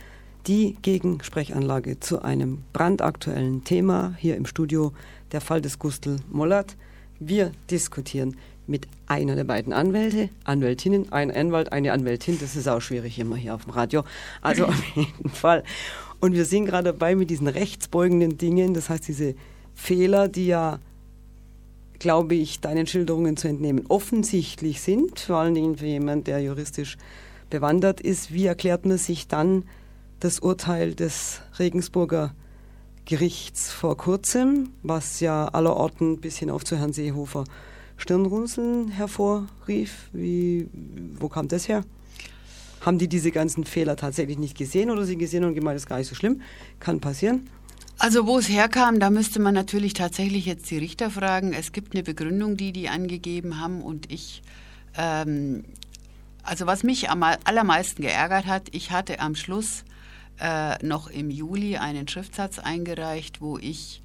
[0.46, 4.92] die Gegensprechanlage zu einem brandaktuellen Thema hier im Studio,
[5.32, 6.76] der Fall des Gustl Mollert.
[7.20, 12.38] Wir diskutieren mit einer der beiden Anwälte, Anwältinnen, ein Anwalt, eine Anwältin.
[12.40, 14.04] Das ist auch schwierig immer hier auf dem Radio.
[14.42, 15.64] Also auf jeden Fall.
[16.20, 19.34] Und wir sind gerade dabei mit diesen rechtsbeugenden Dingen, das heißt diese
[19.74, 20.80] Fehler, die ja,
[21.98, 26.96] glaube ich, deinen Schilderungen zu entnehmen, offensichtlich sind, vor allen Dingen für jemanden, der juristisch
[27.50, 28.32] bewandert ist.
[28.32, 29.64] Wie erklärt man sich dann
[30.20, 32.34] das Urteil des Regensburger
[33.04, 37.44] Gerichts vor kurzem, was ja allerorten bis hinauf zu Herrn Seehofer
[37.96, 40.10] Stirnrunzeln hervorrief.
[40.12, 40.68] Wie,
[41.18, 41.84] wo kam das her?
[42.80, 45.88] Haben die diese ganzen Fehler tatsächlich nicht gesehen oder sie gesehen und gemeint, das ist
[45.88, 46.42] gar nicht so schlimm?
[46.80, 47.48] Kann passieren.
[48.00, 51.52] Also wo es herkam, da müsste man natürlich tatsächlich jetzt die Richter fragen.
[51.52, 54.42] Es gibt eine Begründung, die die angegeben haben und ich,
[54.96, 55.64] ähm,
[56.44, 59.82] also was mich am allermeisten geärgert hat, ich hatte am Schluss
[60.38, 64.00] äh, noch im Juli einen Schriftsatz eingereicht, wo ich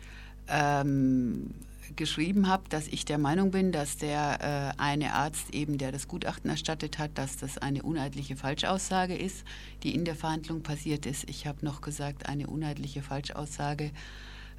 [0.48, 1.52] ähm,
[1.96, 6.08] geschrieben habe, dass ich der Meinung bin, dass der äh, eine Arzt eben, der das
[6.08, 9.44] Gutachten erstattet hat, dass das eine uneidliche Falschaussage ist,
[9.84, 11.30] die in der Verhandlung passiert ist.
[11.30, 13.92] Ich habe noch gesagt, eine uneidliche Falschaussage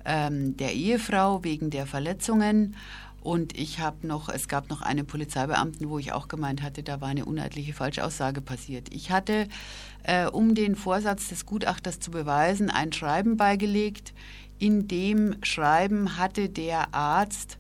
[0.05, 2.77] ähm, der Ehefrau wegen der Verletzungen.
[3.25, 7.01] Und ich habe noch, es gab noch einen Polizeibeamten, wo ich auch gemeint hatte, da
[7.01, 8.93] war eine uneidliche Falschaussage passiert.
[8.93, 9.49] Ich hatte,
[10.03, 14.13] äh, um den Vorsatz des Gutachters zu beweisen, ein Schreiben beigelegt,
[14.59, 17.59] in dem Schreiben hatte der Arzt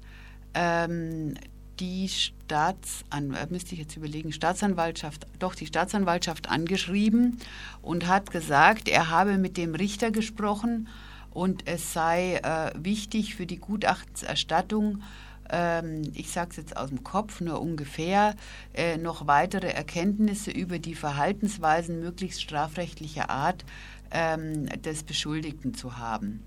[0.54, 1.34] ähm,
[1.80, 7.38] die Staatsan äh, müsste ich jetzt überlegen, Staatsanwaltschaft, doch die Staatsanwaltschaft angeschrieben
[7.82, 10.88] und hat gesagt, er habe mit dem Richter gesprochen
[11.30, 15.02] und es sei äh, wichtig für die Gutachtenserstattung,
[15.50, 18.34] ähm, ich sage es jetzt aus dem Kopf, nur ungefähr,
[18.72, 23.64] äh, noch weitere Erkenntnisse über die Verhaltensweisen möglichst strafrechtlicher Art
[24.10, 26.42] ähm, des Beschuldigten zu haben.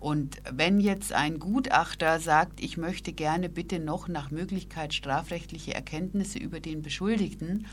[0.00, 6.38] Und wenn jetzt ein Gutachter sagt, ich möchte gerne bitte noch nach Möglichkeit strafrechtliche Erkenntnisse
[6.38, 7.66] über den Beschuldigten,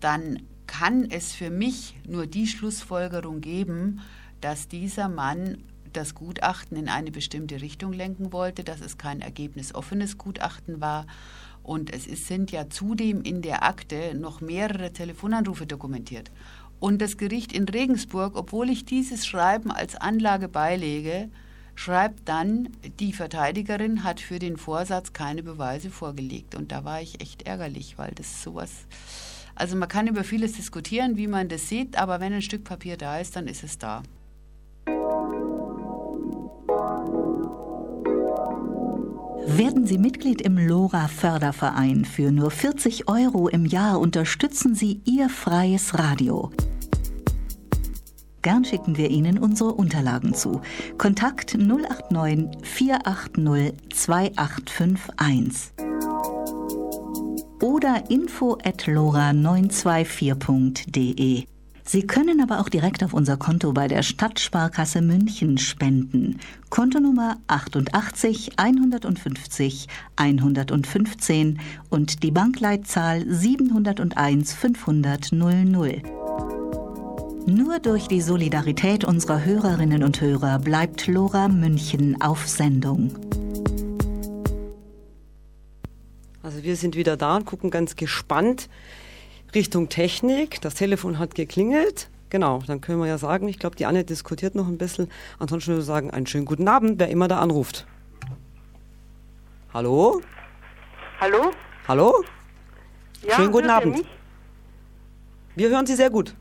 [0.00, 4.00] dann kann es für mich nur die Schlussfolgerung geben,
[4.40, 5.58] dass dieser Mann
[5.92, 11.06] das Gutachten in eine bestimmte Richtung lenken wollte, dass es kein ergebnisoffenes Gutachten war.
[11.62, 16.30] Und es ist, sind ja zudem in der Akte noch mehrere Telefonanrufe dokumentiert.
[16.78, 21.30] Und das Gericht in Regensburg, obwohl ich dieses Schreiben als Anlage beilege,
[21.74, 26.54] schreibt dann, die Verteidigerin hat für den Vorsatz keine Beweise vorgelegt.
[26.54, 28.70] Und da war ich echt ärgerlich, weil das sowas.
[29.54, 32.96] Also man kann über vieles diskutieren, wie man das sieht, aber wenn ein Stück Papier
[32.96, 34.02] da ist, dann ist es da.
[39.46, 42.04] Werden Sie Mitglied im LoRa Förderverein.
[42.04, 46.50] Für nur 40 Euro im Jahr unterstützen Sie Ihr freies Radio.
[48.44, 50.60] Gern schicken wir Ihnen unsere Unterlagen zu.
[50.98, 55.72] Kontakt 089 480 2851
[57.62, 61.46] oder info at lora924.de.
[61.86, 66.38] Sie können aber auch direkt auf unser Konto bei der Stadtsparkasse München spenden.
[66.68, 76.23] Kontonummer 88 150 115 und die Bankleitzahl 701 500 00.
[77.46, 83.12] Nur durch die Solidarität unserer Hörerinnen und Hörer bleibt Lora München auf Sendung.
[86.42, 88.70] Also wir sind wieder da und gucken ganz gespannt
[89.54, 90.62] Richtung Technik.
[90.62, 92.08] Das Telefon hat geklingelt.
[92.30, 95.10] Genau, dann können wir ja sagen, ich glaube, die Anne diskutiert noch ein bisschen.
[95.38, 97.86] Ansonsten würde ich sagen, einen schönen guten Abend, wer immer da anruft.
[99.74, 100.22] Hallo?
[101.20, 101.50] Hallo?
[101.86, 102.24] Hallo?
[103.22, 103.98] Ja, schönen guten Abend.
[103.98, 104.06] mich?
[105.56, 106.34] Wir hören Sie sehr gut.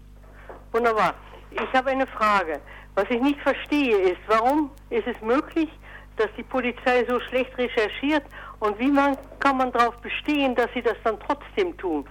[0.73, 1.13] Wunderbar.
[1.51, 2.59] Ich habe eine Frage.
[2.95, 5.69] Was ich nicht verstehe ist, warum ist es möglich,
[6.17, 8.23] dass die Polizei so schlecht recherchiert
[8.59, 12.05] und wie man, kann man darauf bestehen, dass sie das dann trotzdem tun?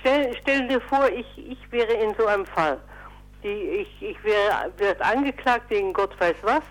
[0.00, 2.78] Stell, stell dir vor, ich, ich wäre in so einem Fall.
[3.42, 6.62] Die, ich ich wäre wird angeklagt wegen Gott weiß was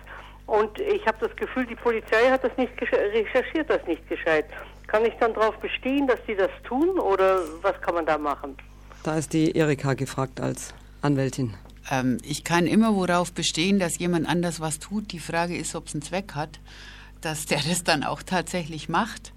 [0.46, 4.46] und ich habe das Gefühl, die Polizei hat das nicht recherchiert, das nicht gescheit.
[4.86, 8.56] Kann ich dann darauf bestehen, dass die das tun oder was kann man da machen?
[9.04, 11.54] Da ist die Erika gefragt als Anwältin.
[11.90, 15.12] Ähm, ich kann immer worauf bestehen, dass jemand anders was tut.
[15.12, 16.60] Die Frage ist, ob es einen Zweck hat,
[17.20, 19.32] dass der das dann auch tatsächlich macht.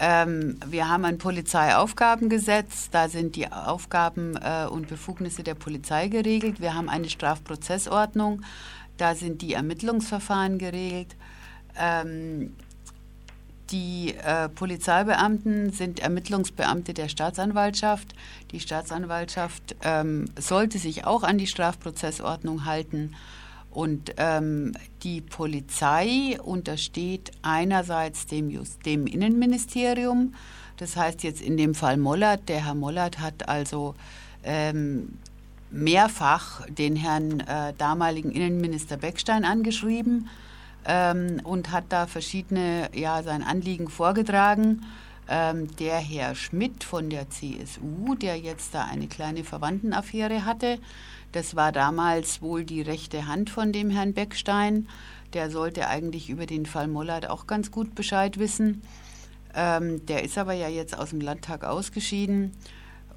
[0.00, 6.60] Ähm, wir haben ein Polizeiaufgabengesetz, da sind die Aufgaben äh, und Befugnisse der Polizei geregelt.
[6.60, 8.42] Wir haben eine Strafprozessordnung,
[8.96, 11.16] da sind die Ermittlungsverfahren geregelt.
[11.76, 12.54] Ähm,
[13.70, 18.14] die äh, Polizeibeamten sind Ermittlungsbeamte der Staatsanwaltschaft.
[18.50, 23.14] Die Staatsanwaltschaft ähm, sollte sich auch an die Strafprozessordnung halten.
[23.70, 30.34] Und ähm, die Polizei untersteht einerseits dem, Just dem Innenministerium,
[30.78, 32.48] das heißt jetzt in dem Fall Mollert.
[32.48, 33.94] Der Herr Mollert hat also
[34.44, 35.18] ähm,
[35.70, 40.28] mehrfach den Herrn äh, damaligen Innenminister Beckstein angeschrieben
[40.88, 44.84] ähm, und hat da verschiedene, ja, sein Anliegen vorgetragen.
[45.28, 50.78] Ähm, der Herr Schmidt von der CSU, der jetzt da eine kleine Verwandtenaffäre hatte,
[51.32, 54.88] das war damals wohl die rechte Hand von dem Herrn Beckstein.
[55.34, 58.80] Der sollte eigentlich über den Fall Mollert auch ganz gut Bescheid wissen.
[59.54, 62.52] Ähm, der ist aber ja jetzt aus dem Landtag ausgeschieden.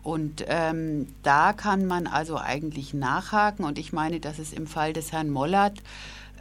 [0.03, 3.63] Und ähm, da kann man also eigentlich nachhaken.
[3.63, 5.81] Und ich meine, dass es im Fall des Herrn Mollert,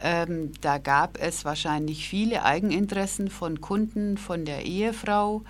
[0.01, 5.43] ähm, da gab es wahrscheinlich viele Eigeninteressen von Kunden, von der Ehefrau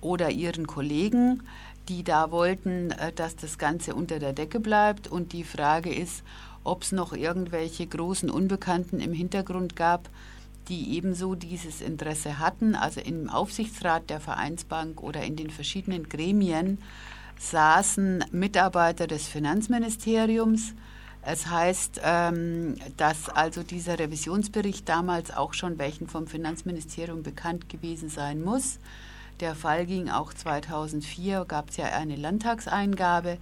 [0.00, 1.42] oder ihren Kollegen,
[1.88, 5.08] die da wollten, äh, dass das Ganze unter der Decke bleibt.
[5.08, 6.22] Und die Frage ist,
[6.64, 10.08] ob es noch irgendwelche großen Unbekannten im Hintergrund gab,
[10.68, 12.74] die ebenso dieses Interesse hatten.
[12.74, 16.78] Also im Aufsichtsrat der Vereinsbank oder in den verschiedenen Gremien
[17.38, 20.74] saßen Mitarbeiter des Finanzministeriums.
[21.30, 28.08] Es heißt, ähm, dass also dieser Revisionsbericht damals auch schon welchen vom Finanzministerium bekannt gewesen
[28.08, 28.78] sein muss.
[29.40, 33.36] Der Fall ging auch 2004, gab es ja eine Landtagseingabe.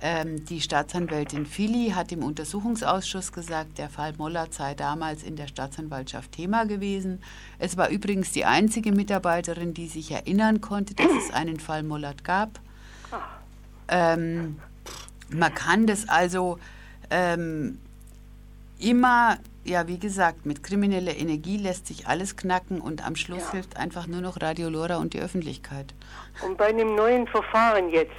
[0.00, 5.48] Ähm, die Staatsanwältin Fili hat im Untersuchungsausschuss gesagt, der Fall Mollert sei damals in der
[5.48, 7.20] Staatsanwaltschaft Thema gewesen.
[7.58, 12.22] Es war übrigens die einzige Mitarbeiterin, die sich erinnern konnte, dass es einen Fall Mollert
[12.22, 12.60] gab.
[13.88, 14.60] Ähm,
[15.28, 16.60] man kann das also
[17.10, 17.78] ähm,
[18.78, 23.52] immer, ja wie gesagt, mit krimineller Energie lässt sich alles knacken und am Schluss ja.
[23.52, 25.94] hilft einfach nur noch Radio Lora und die Öffentlichkeit.
[26.46, 28.12] Und bei einem neuen Verfahren jetzt,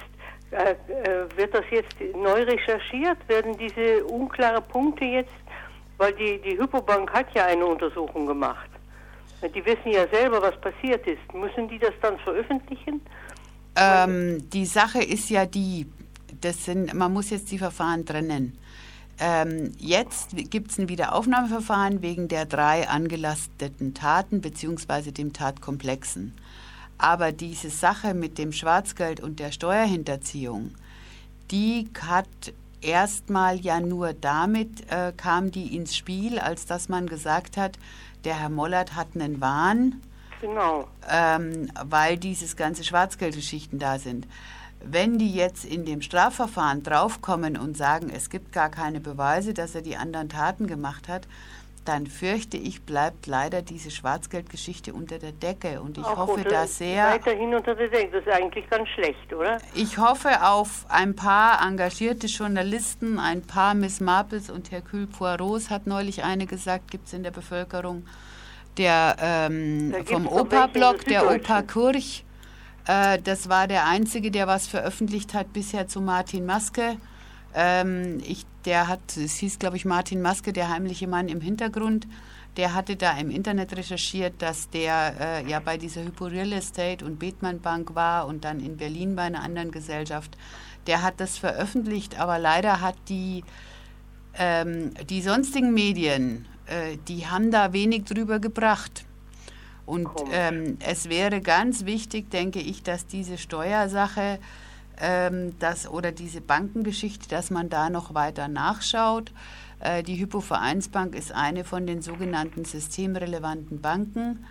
[0.50, 3.18] äh, äh, wird das jetzt neu recherchiert?
[3.28, 5.30] Werden diese unklaren Punkte jetzt,
[5.98, 8.68] weil die, die Hypobank hat ja eine Untersuchung gemacht.
[9.42, 11.32] Die wissen ja selber, was passiert ist.
[11.32, 13.00] Müssen die das dann veröffentlichen?
[13.76, 15.86] Ähm, die Sache ist ja die,
[16.40, 18.58] das sind, man muss jetzt die Verfahren trennen.
[19.20, 25.10] Ähm, jetzt gibt es ein Wiederaufnahmeverfahren wegen der drei angelasteten Taten bzw.
[25.10, 26.34] dem Tatkomplexen.
[26.98, 30.72] Aber diese Sache mit dem Schwarzgeld und der Steuerhinterziehung,
[31.50, 32.28] die hat
[32.80, 37.78] erstmal ja nur damit äh, kam die ins Spiel, als dass man gesagt hat,
[38.24, 40.02] der Herr Mollert hat einen Wahn,
[40.40, 40.88] genau.
[41.08, 44.26] ähm, weil dieses ganze Schwarzgeldgeschichten da sind.
[44.80, 49.74] Wenn die jetzt in dem Strafverfahren draufkommen und sagen, es gibt gar keine Beweise, dass
[49.74, 51.26] er die anderen Taten gemacht hat,
[51.88, 55.80] dann fürchte ich, bleibt leider diese Schwarzgeldgeschichte unter der Decke.
[55.80, 57.06] Und ich Auch hoffe da sehr.
[57.06, 59.56] Weiterhin unter der Decke, das ist eigentlich ganz schlecht, oder?
[59.74, 65.86] Ich hoffe auf ein paar engagierte Journalisten, ein paar Miss Marples und Hercule Poirot hat
[65.86, 68.04] neulich eine gesagt, gibt es in der Bevölkerung.
[68.76, 72.24] Der ähm, vom Opa-Block, der Opa Kurch,
[72.88, 76.96] äh, das war der einzige, der was veröffentlicht hat bisher zu Martin Maske.
[77.54, 82.08] Ähm, ich, der hat, es hieß, glaube ich, Martin Maske, der heimliche Mann im Hintergrund.
[82.56, 87.04] Der hatte da im Internet recherchiert, dass der äh, ja bei dieser Hypo Real Estate
[87.04, 90.36] und Bethmann Bank war und dann in Berlin bei einer anderen Gesellschaft.
[90.86, 93.44] Der hat das veröffentlicht, aber leider hat die,
[94.34, 99.04] ähm, die sonstigen Medien, äh, die haben da wenig drüber gebracht.
[99.88, 104.38] Und ähm, es wäre ganz wichtig, denke ich, dass diese Steuersache
[105.00, 109.32] ähm, dass, oder diese Bankengeschichte, dass man da noch weiter nachschaut.
[109.80, 114.44] Äh, die Hypovereinsbank ist eine von den sogenannten systemrelevanten Banken.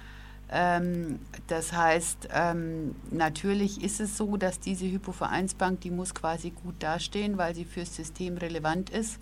[0.50, 6.76] Ähm, das heißt, ähm, natürlich ist es so, dass diese Hypovereinsbank, die muss quasi gut
[6.80, 9.20] dastehen, weil sie fürs System relevant ist.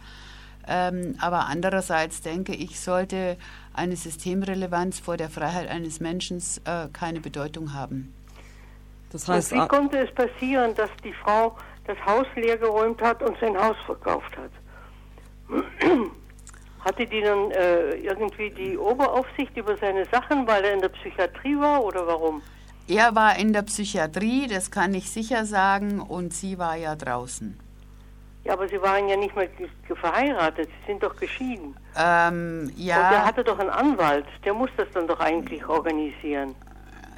[0.67, 3.37] Ähm, aber andererseits denke ich, sollte
[3.73, 8.13] eine Systemrelevanz vor der Freiheit eines Menschen äh, keine Bedeutung haben.
[9.11, 13.37] Das heißt, und wie konnte es passieren, dass die Frau das Haus leergeräumt hat und
[13.39, 14.51] sein Haus verkauft hat?
[16.79, 21.57] Hatte die dann äh, irgendwie die Oberaufsicht über seine Sachen, weil er in der Psychiatrie
[21.57, 22.41] war oder warum?
[22.87, 27.57] Er war in der Psychiatrie, das kann ich sicher sagen, und sie war ja draußen.
[28.45, 29.49] Ja, aber Sie waren ja nicht mehr
[29.99, 31.75] verheiratet, Sie sind doch geschieden.
[31.97, 33.03] Ähm, ja.
[33.03, 36.53] Und der hatte doch einen Anwalt, der muss das dann doch eigentlich organisieren.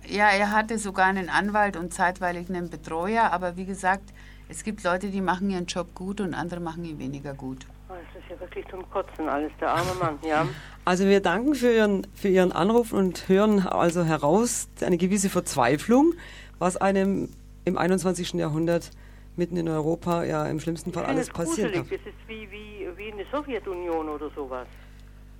[0.07, 4.13] Ja, er hatte sogar einen Anwalt und zeitweilig einen Betreuer, aber wie gesagt,
[4.47, 7.65] es gibt Leute, die machen ihren Job gut und andere machen ihn weniger gut.
[7.89, 10.47] Oh, das ist ja wirklich zum Kotzen alles, der arme Mann, ja.
[10.85, 16.13] Also wir danken für Ihren, für Ihren Anruf und hören also heraus eine gewisse Verzweiflung,
[16.57, 17.29] was einem
[17.65, 18.33] im 21.
[18.33, 18.91] Jahrhundert
[19.37, 21.75] mitten in Europa ja im schlimmsten Fall alles passiert.
[21.75, 24.67] Das ist wie, wie, wie eine Sowjetunion oder sowas.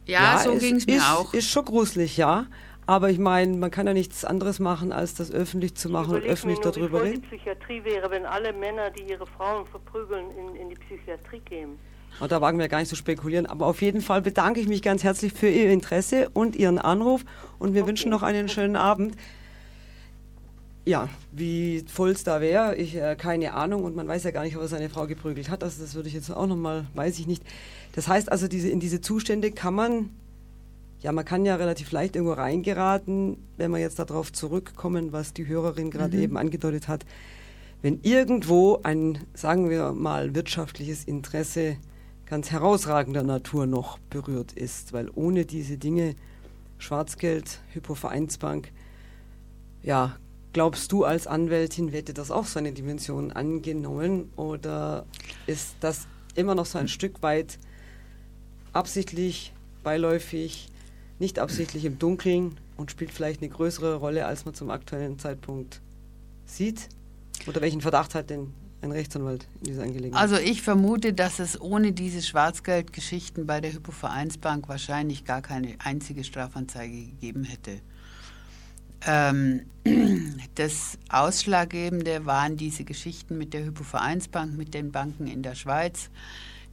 [0.06, 1.34] Ja, so es ging es mir ist, auch.
[1.34, 2.46] Ist schon gruselig, ja.
[2.86, 6.24] Aber ich meine, man kann ja nichts anderes machen, als das öffentlich zu machen und
[6.24, 7.22] öffentlich mir nur, darüber reden.
[7.22, 11.78] die Psychiatrie wäre, wenn alle Männer, die ihre Frauen verprügeln, in, in die Psychiatrie kämen.
[12.22, 13.46] Und da wagen wir gar nicht zu spekulieren.
[13.46, 17.26] Aber auf jeden Fall bedanke ich mich ganz herzlich für Ihr Interesse und Ihren Anruf.
[17.60, 19.16] Und wir wünschen noch einen schönen Abend.
[20.88, 23.84] Ja, wie voll es da wäre, ich äh, keine Ahnung.
[23.84, 25.62] Und man weiß ja gar nicht, ob er seine Frau geprügelt hat.
[25.62, 27.44] Also das würde ich jetzt auch nochmal, weiß ich nicht.
[27.92, 30.12] Das heißt also, diese, in diese Zustände kann man,
[31.02, 35.46] ja, man kann ja relativ leicht irgendwo reingeraten, wenn wir jetzt darauf zurückkommen, was die
[35.46, 37.06] Hörerin gerade eben angedeutet hat.
[37.82, 41.76] Wenn irgendwo ein, sagen wir mal, wirtschaftliches Interesse
[42.26, 46.16] ganz herausragender Natur noch berührt ist, weil ohne diese Dinge,
[46.78, 48.72] Schwarzgeld, Hypovereinsbank,
[49.84, 50.16] ja,
[50.58, 55.06] glaubst du als Anwältin, hätte das auch so eine Dimension angenommen oder
[55.46, 57.60] ist das immer noch so ein Stück weit
[58.74, 59.54] absichtlich,
[59.84, 60.70] beiläufig,
[61.20, 65.80] nicht absichtlich im Dunkeln und spielt vielleicht eine größere Rolle, als man zum aktuellen Zeitpunkt
[66.48, 66.90] sieht?
[67.46, 68.52] Oder welchen Verdacht hat denn
[68.82, 70.20] ein Rechtsanwalt in dieser Angelegenheit?
[70.20, 76.24] Also ich vermute, dass es ohne diese Schwarzgeldgeschichten bei der Hypovereinsbank wahrscheinlich gar keine einzige
[76.24, 77.80] Strafanzeige gegeben hätte.
[79.06, 79.66] Ähm,
[80.56, 86.10] das Ausschlaggebende waren diese Geschichten mit der Hypovereinsbank, mit den Banken in der Schweiz,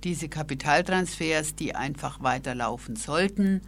[0.03, 3.63] diese Kapitaltransfers, die einfach weiterlaufen sollten.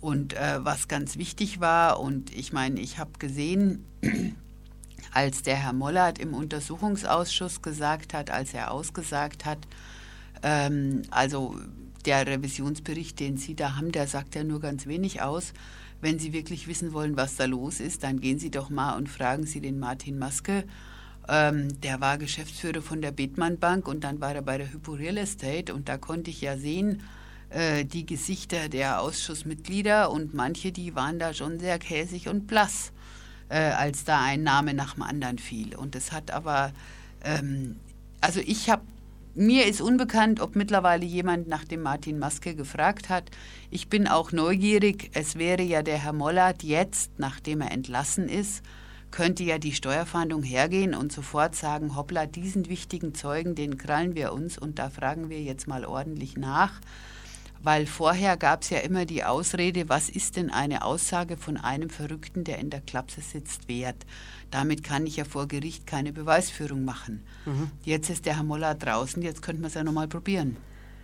[0.00, 3.84] Und äh, was ganz wichtig war, und ich meine, ich habe gesehen,
[5.12, 9.58] als der Herr Mollert im Untersuchungsausschuss gesagt hat, als er ausgesagt hat,
[10.42, 11.56] ähm, also
[12.04, 15.52] der Revisionsbericht, den Sie da haben, der sagt ja nur ganz wenig aus.
[16.02, 19.08] Wenn Sie wirklich wissen wollen, was da los ist, dann gehen Sie doch mal und
[19.08, 20.64] fragen Sie den Martin Maske.
[21.28, 24.94] Ähm, der war Geschäftsführer von der Bethmann Bank und dann war er bei der Hypo
[24.94, 27.04] Real Estate und da konnte ich ja sehen,
[27.50, 32.90] äh, die Gesichter der Ausschussmitglieder und manche, die waren da schon sehr käsig und blass,
[33.48, 35.76] äh, als da ein Name nach dem anderen fiel.
[35.76, 36.72] Und das hat aber,
[37.22, 37.76] ähm,
[38.20, 38.82] also ich habe
[39.34, 43.30] mir ist unbekannt, ob mittlerweile jemand nach dem Martin Maske gefragt hat.
[43.70, 45.10] Ich bin auch neugierig.
[45.14, 48.62] Es wäre ja der Herr Mollert jetzt, nachdem er entlassen ist,
[49.10, 54.32] könnte ja die Steuerfahndung hergehen und sofort sagen, hoppla, diesen wichtigen Zeugen, den krallen wir
[54.32, 56.80] uns und da fragen wir jetzt mal ordentlich nach.
[57.62, 61.90] Weil vorher gab es ja immer die Ausrede, was ist denn eine Aussage von einem
[61.90, 64.04] Verrückten, der in der Klapse sitzt, wert?
[64.50, 67.22] Damit kann ich ja vor Gericht keine Beweisführung machen.
[67.84, 70.56] Jetzt ist der Herr Moller draußen, jetzt könnten wir es ja nochmal probieren.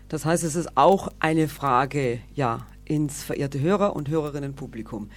[0.09, 5.11] Das heißt, es ist auch eine Frage, ja, ins verehrte Hörer- und Hörerinnenpublikum.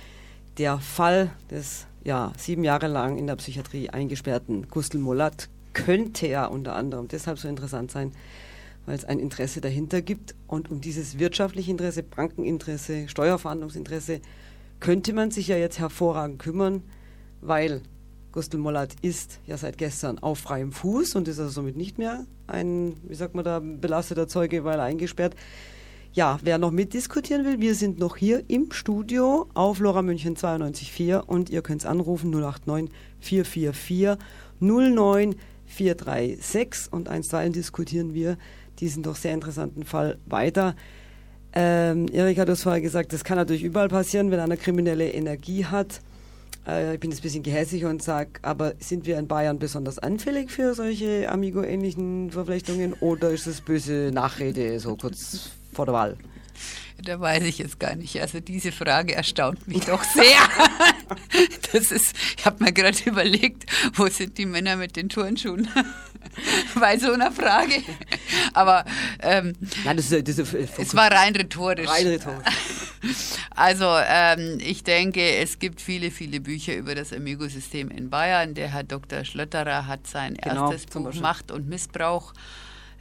[0.58, 6.46] Der Fall des, ja, sieben Jahre lang in der Psychiatrie eingesperrten Gustl Mollert könnte ja
[6.46, 8.12] unter anderem deshalb so interessant sein,
[8.86, 10.36] weil es ein Interesse dahinter gibt.
[10.48, 14.22] Und um dieses wirtschaftliche Interesse, Bankeninteresse, Steuerverhandlungsinteresse,
[14.80, 16.84] könnte man sich ja jetzt hervorragend kümmern,
[17.42, 17.82] weil
[18.32, 22.26] Gustl Mollert ist ja seit gestern auf freiem Fuß und ist also somit nicht mehr
[22.48, 25.36] ein, wie sagt man da, belasteter Zeuge, weil er eingesperrt.
[26.14, 31.20] Ja, wer noch mitdiskutieren will, wir sind noch hier im Studio auf Lora München 92.4
[31.20, 34.18] und ihr könnt es anrufen 089 444
[34.60, 38.38] 09 436 und einstweilen diskutieren wir
[38.80, 40.76] diesen doch sehr interessanten Fall weiter.
[41.54, 45.66] Ähm, Erika, du hast vorher gesagt, das kann natürlich überall passieren, wenn einer kriminelle Energie
[45.66, 46.00] hat.
[46.66, 50.00] Äh, ich bin jetzt ein bisschen gehässig und sage, aber sind wir in Bayern besonders
[50.00, 56.18] anfällig für solche Amigo-ähnlichen Verflechtungen oder ist es böse Nachrede so kurz vor der Wahl?
[57.04, 58.22] Da weiß ich jetzt gar nicht.
[58.22, 60.24] Also diese Frage erstaunt mich doch sehr.
[61.74, 63.66] Das ist, ich habe mir gerade überlegt,
[63.96, 65.70] wo sind die Männer mit den Turnschuhen?
[66.80, 67.82] Bei so einer Frage.
[68.54, 68.86] Aber
[69.22, 69.54] ähm,
[69.84, 71.88] Nein, das ist, das ist, es war rein rhetorisch.
[71.90, 72.46] rein rhetorisch.
[73.56, 78.54] Also ähm, ich denke, es gibt viele, viele Bücher über das Amigo-System in Bayern.
[78.54, 79.26] Der Herr Dr.
[79.26, 81.22] Schlötterer hat sein Genau, erstes Buch Beispiel.
[81.22, 82.34] Macht und Missbrauch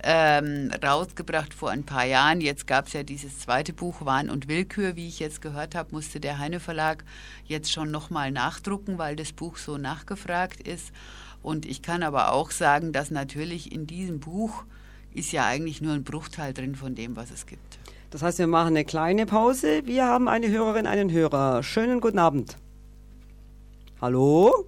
[0.03, 2.41] ähm, rausgebracht vor ein paar Jahren.
[2.41, 4.97] Jetzt gab es ja dieses zweite Buch Wahn und Willkür.
[4.97, 7.05] Wie ich jetzt gehört habe, musste der Heine Verlag
[7.45, 10.93] jetzt schon nochmal nachdrucken, weil das Buch so nachgefragt ist.
[11.43, 14.65] Und ich kann aber auch sagen, dass natürlich in diesem Buch
[15.13, 17.79] ist ja eigentlich nur ein Bruchteil drin von dem, was es gibt.
[18.11, 19.83] Das heißt, wir machen eine kleine Pause.
[19.87, 21.63] Wir haben eine Hörerin, einen Hörer.
[21.63, 22.57] Schönen guten Abend.
[24.01, 24.67] Hallo?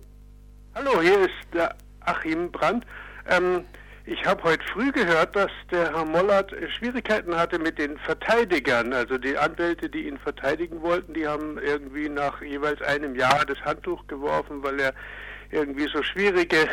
[0.74, 2.86] Hallo, hier ist der Achim Brandt.
[3.28, 3.64] Ähm,
[4.04, 8.92] ich habe heute früh gehört, dass der Herr Mollert äh, Schwierigkeiten hatte mit den Verteidigern.
[8.92, 13.60] Also die Anwälte, die ihn verteidigen wollten, die haben irgendwie nach jeweils einem Jahr das
[13.64, 14.92] Handtuch geworfen, weil er
[15.50, 16.68] irgendwie so schwierige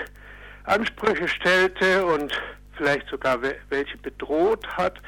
[0.63, 2.33] Ansprüche stellte und
[2.77, 4.99] vielleicht sogar we- welche bedroht hat.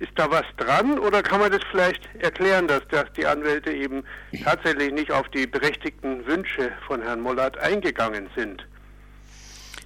[0.00, 4.02] ist da was dran oder kann man das vielleicht erklären, dass, dass die Anwälte eben
[4.42, 8.66] tatsächlich nicht auf die berechtigten Wünsche von Herrn Mollert eingegangen sind?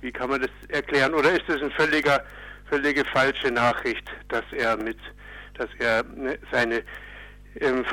[0.01, 1.15] Wie kann man das erklären?
[1.15, 2.23] Oder ist das eine völliger,
[2.69, 4.99] völlige falsche Nachricht, dass er mit,
[5.55, 6.83] dass er ne, seine
[7.61, 7.85] ähm,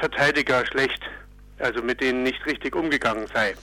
[0.00, 1.02] Verteidiger schlecht,
[1.58, 3.54] also mit denen nicht richtig umgegangen sei?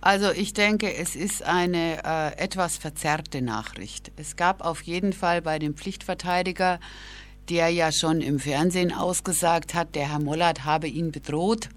[0.00, 4.12] Also ich denke, es ist eine äh, etwas verzerrte Nachricht.
[4.16, 6.78] Es gab auf jeden Fall bei dem Pflichtverteidiger,
[7.48, 11.68] der ja schon im Fernsehen ausgesagt hat, der Herr Mollert habe ihn bedroht.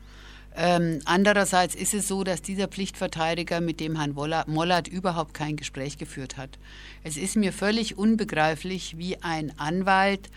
[0.62, 5.97] Ähm, andererseits ist es so, dass dieser Pflichtverteidiger mit dem Herrn Mollert überhaupt kein Gespräch
[5.97, 6.60] geführt hat.
[7.01, 10.30] Es ist mir völlig unbegreiflich, wie ein Anwalt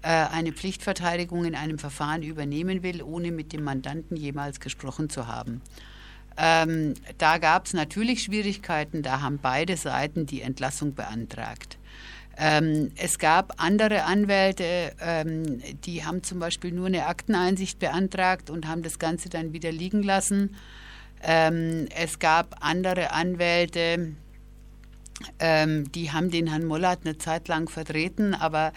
[0.00, 5.26] äh, eine Pflichtverteidigung in einem Verfahren übernehmen will, ohne mit dem Mandanten jemals gesprochen zu
[5.26, 5.60] haben.
[6.38, 11.76] Ähm, da gab es natürlich Schwierigkeiten, da haben beide Seiten die Entlassung beantragt.
[12.38, 18.68] Ähm, es gab andere Anwälte, ähm, die haben zum Beispiel nur eine Akteneinsicht beantragt und
[18.68, 20.54] haben das Ganze dann wieder liegen lassen.
[21.22, 24.12] Ähm, es gab andere Anwälte,
[25.38, 28.72] ähm, die haben den Herrn Mollert eine Zeit lang vertreten, aber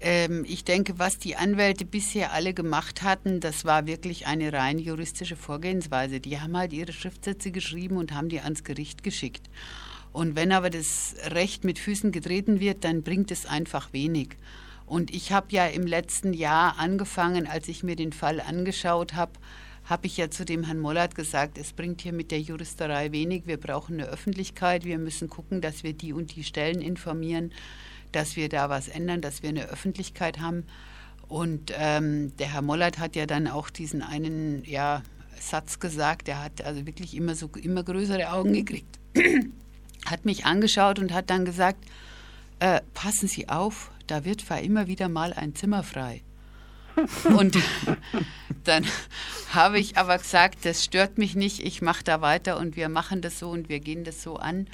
[0.00, 4.78] ähm, ich denke, was die Anwälte bisher alle gemacht hatten, das war wirklich eine rein
[4.78, 6.20] juristische Vorgehensweise.
[6.20, 9.48] Die haben halt ihre Schriftsätze geschrieben und haben die ans Gericht geschickt.
[10.12, 14.36] Und wenn aber das Recht mit Füßen getreten wird, dann bringt es einfach wenig.
[14.86, 19.32] Und ich habe ja im letzten Jahr angefangen, als ich mir den Fall angeschaut habe,
[19.84, 23.46] habe ich ja zu dem Herrn Mollert gesagt, es bringt hier mit der Juristerei wenig,
[23.46, 27.52] wir brauchen eine Öffentlichkeit, wir müssen gucken, dass wir die und die Stellen informieren,
[28.12, 30.64] dass wir da was ändern, dass wir eine Öffentlichkeit haben.
[31.28, 35.02] Und ähm, der Herr Mollert hat ja dann auch diesen einen ja,
[35.40, 38.98] Satz gesagt, der hat also wirklich immer so immer größere Augen gekriegt
[40.06, 41.84] hat mich angeschaut und hat dann gesagt,
[42.58, 46.22] äh, passen Sie auf, da wird zwar immer wieder mal ein Zimmer frei.
[47.24, 47.56] und
[48.64, 48.84] dann
[49.52, 53.22] habe ich aber gesagt, das stört mich nicht, ich mache da weiter und wir machen
[53.22, 54.66] das so und wir gehen das so an.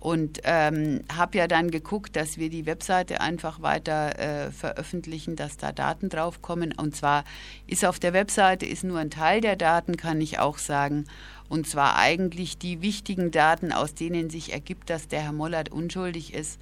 [0.00, 5.58] Und ähm, habe ja dann geguckt, dass wir die Webseite einfach weiter äh, veröffentlichen, dass
[5.58, 6.72] da Daten draufkommen.
[6.72, 7.22] Und zwar
[7.68, 11.04] ist auf der Webseite ist nur ein Teil der Daten, kann ich auch sagen.
[11.52, 16.32] Und zwar eigentlich die wichtigen Daten, aus denen sich ergibt, dass der Herr Mollert unschuldig
[16.32, 16.58] ist,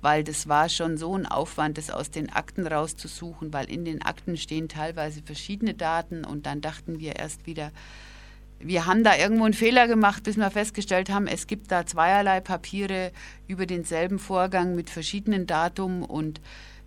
[0.00, 4.00] weil das war schon so ein Aufwand, das aus den Akten rauszusuchen, weil in den
[4.00, 7.70] Akten stehen teilweise verschiedene Daten und dann dachten wir erst wieder,
[8.58, 12.40] wir haben da irgendwo einen Fehler gemacht, bis wir festgestellt haben, es gibt da zweierlei
[12.40, 13.12] Papiere
[13.46, 16.40] über denselben Vorgang mit verschiedenen Datum und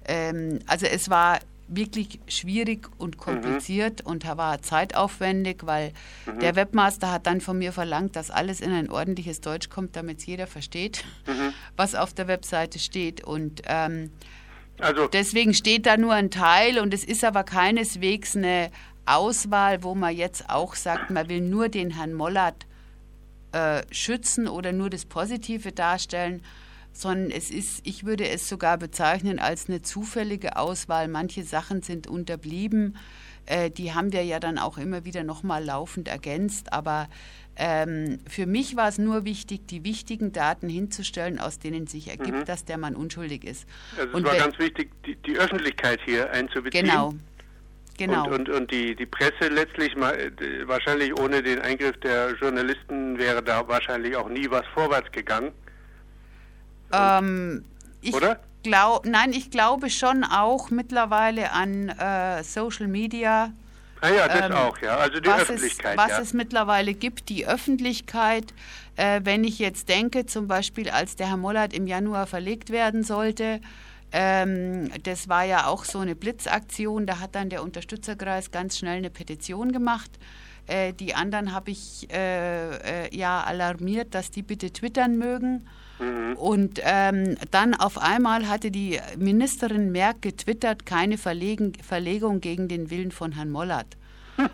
[0.07, 1.37] ähm, also es war
[1.75, 4.11] wirklich schwierig und kompliziert mhm.
[4.11, 5.93] und war zeitaufwendig, weil
[6.25, 6.39] mhm.
[6.39, 10.19] der Webmaster hat dann von mir verlangt, dass alles in ein ordentliches Deutsch kommt, damit
[10.19, 11.53] es jeder versteht, mhm.
[11.75, 13.23] was auf der Webseite steht.
[13.23, 14.11] Und ähm,
[14.79, 15.07] also.
[15.07, 18.71] deswegen steht da nur ein Teil und es ist aber keineswegs eine
[19.05, 22.65] Auswahl, wo man jetzt auch sagt, man will nur den Herrn Mollert
[23.51, 26.41] äh, schützen oder nur das Positive darstellen,
[26.93, 31.07] sondern es ist, ich würde es sogar bezeichnen als eine zufällige Auswahl.
[31.07, 32.95] Manche Sachen sind unterblieben,
[33.45, 37.09] äh, die haben wir ja dann auch immer wieder nochmal laufend ergänzt, aber
[37.55, 42.39] ähm, für mich war es nur wichtig, die wichtigen Daten hinzustellen, aus denen sich ergibt,
[42.39, 42.45] mhm.
[42.45, 43.67] dass der Mann unschuldig ist.
[43.97, 46.85] Also es und war ganz wichtig, die, die, Öffentlichkeit hier einzubeziehen.
[46.85, 47.13] Genau.
[47.95, 48.25] Genau.
[48.25, 53.43] Und, und, und die, die Presse letztlich äh, wahrscheinlich ohne den Eingriff der Journalisten wäre
[53.43, 55.51] da wahrscheinlich auch nie was vorwärts gegangen.
[56.93, 57.65] Ähm,
[58.01, 58.39] ich Oder?
[58.63, 63.51] Glaub, nein, ich glaube schon auch mittlerweile an äh, Social Media.
[63.99, 64.97] Ah ja, das ähm, auch, ja.
[64.97, 65.97] Also die was Öffentlichkeit.
[65.97, 66.19] Es, was ja.
[66.19, 68.53] es mittlerweile gibt, die Öffentlichkeit.
[68.95, 73.03] Äh, wenn ich jetzt denke, zum Beispiel, als der Herr Mollert im Januar verlegt werden
[73.03, 73.59] sollte,
[74.11, 77.05] ähm, das war ja auch so eine Blitzaktion.
[77.05, 80.11] Da hat dann der Unterstützerkreis ganz schnell eine Petition gemacht.
[80.67, 85.67] Äh, die anderen habe ich äh, äh ja alarmiert, dass die bitte twittern mögen.
[85.99, 86.35] Mhm.
[86.35, 92.89] Und ähm, dann auf einmal hatte die Ministerin Merck getwittert, keine Verlegen, Verlegung gegen den
[92.89, 93.97] Willen von Herrn Mollert.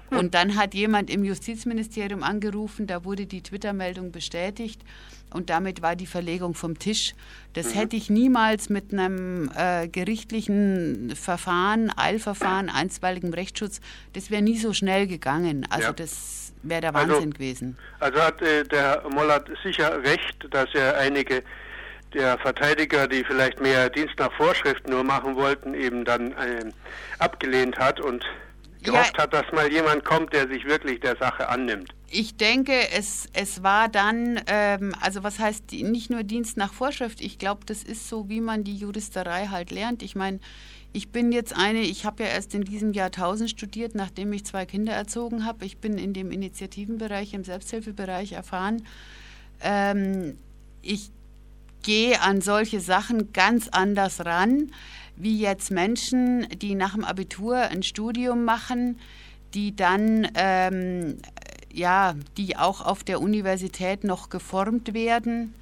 [0.09, 4.81] Und dann hat jemand im Justizministerium angerufen, da wurde die Twitter-Meldung bestätigt
[5.31, 7.13] und damit war die Verlegung vom Tisch.
[7.53, 7.79] Das mhm.
[7.79, 13.79] hätte ich niemals mit einem äh, gerichtlichen Verfahren, Eilverfahren, einstweiligem Rechtsschutz,
[14.13, 15.65] das wäre nie so schnell gegangen.
[15.69, 15.93] Also ja.
[15.93, 17.77] das wäre der Wahnsinn also, gewesen.
[17.99, 21.43] Also hat äh, der Mollert sicher recht, dass er einige
[22.13, 26.65] der Verteidiger, die vielleicht mehr Dienst nach Vorschrift nur machen wollten, eben dann äh,
[27.19, 28.25] abgelehnt hat und
[28.83, 31.93] gehofft ja, hat, dass mal jemand kommt, der sich wirklich der Sache annimmt.
[32.09, 37.21] Ich denke, es, es war dann, ähm, also was heißt nicht nur Dienst nach Vorschrift,
[37.21, 40.01] ich glaube, das ist so, wie man die Juristerei halt lernt.
[40.01, 40.39] Ich meine,
[40.91, 44.45] Ich bin jetzt eine, ich habe ja erst in diesem Jahr 1000 studiert, nachdem ich
[44.45, 45.65] zwei Kinder erzogen habe.
[45.65, 48.83] Ich bin in dem Initiativenbereich, im Selbsthilfebereich erfahren.
[49.61, 50.37] Ähm,
[50.81, 51.11] ich
[51.83, 54.71] gehe an solche Sachen ganz anders ran,
[55.19, 58.99] wie jetzt Menschen, die nach dem Abitur ein Studium machen,
[59.53, 61.17] die dann ähm,
[61.71, 65.53] ja, die auch auf der Universität noch geformt werden,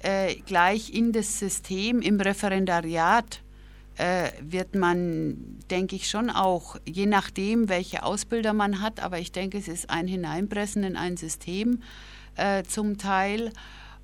[0.00, 3.42] äh, gleich in das System, im Referendariat
[3.98, 9.32] äh, wird man, denke ich, schon auch, je nachdem, welche Ausbilder man hat, aber ich
[9.32, 11.82] denke, es ist ein Hineinpressen in ein System
[12.36, 13.52] äh, zum Teil.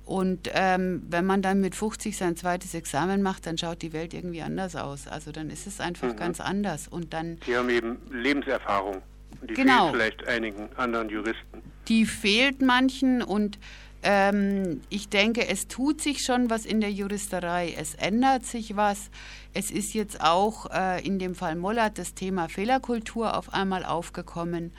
[0.07, 4.13] Und ähm, wenn man dann mit 50 sein zweites Examen macht, dann schaut die Welt
[4.13, 5.05] irgendwie anders aus.
[5.05, 6.15] Also dann ist es einfach mhm.
[6.15, 6.87] ganz anders.
[6.87, 7.41] Und dann.
[7.45, 9.01] Die haben eben Lebenserfahrung.
[9.41, 9.91] Die genau.
[9.91, 11.61] fehlt vielleicht einigen anderen Juristen.
[11.89, 13.59] Die fehlt manchen und
[14.01, 17.75] ähm, ich denke, es tut sich schon was in der Juristerei.
[17.77, 19.11] Es ändert sich was.
[19.53, 24.71] Es ist jetzt auch äh, in dem Fall Mollert das Thema Fehlerkultur auf einmal aufgekommen.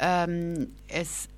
[0.00, 1.28] Ähm, es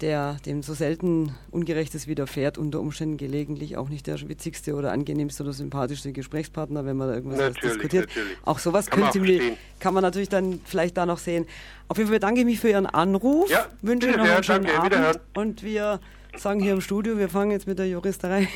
[0.00, 5.42] der dem so selten Ungerechtes widerfährt, unter Umständen gelegentlich auch nicht der witzigste oder angenehmste
[5.42, 8.08] oder sympathischste Gesprächspartner, wenn man da irgendwas diskutiert.
[8.08, 8.38] Natürlich.
[8.44, 11.46] Auch sowas kann könnte mir, kann man natürlich dann vielleicht da noch sehen.
[11.88, 14.64] Auf jeden Fall bedanke ich mich für Ihren Anruf, ja, wünsche Ihnen noch einen schönen
[14.64, 16.00] danke, Abend und wir
[16.36, 18.48] sagen hier im Studio, wir fangen jetzt mit der Juristerei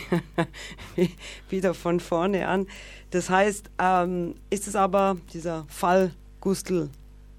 [1.51, 2.67] wieder von vorne an.
[3.11, 6.89] Das heißt, ähm, ist es aber dieser Fall Gustl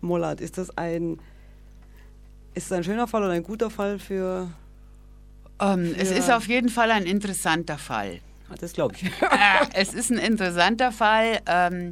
[0.01, 1.19] Mollert, ist das ein
[2.55, 4.49] ist es ein schöner Fall oder ein guter Fall für.
[5.59, 8.19] Ähm, für es ist auf jeden Fall ein interessanter Fall.
[8.49, 9.03] Ah, das glaube ich.
[9.21, 11.39] Äh, es ist ein interessanter Fall.
[11.45, 11.91] Ähm,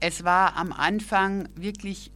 [0.00, 2.10] es war am Anfang wirklich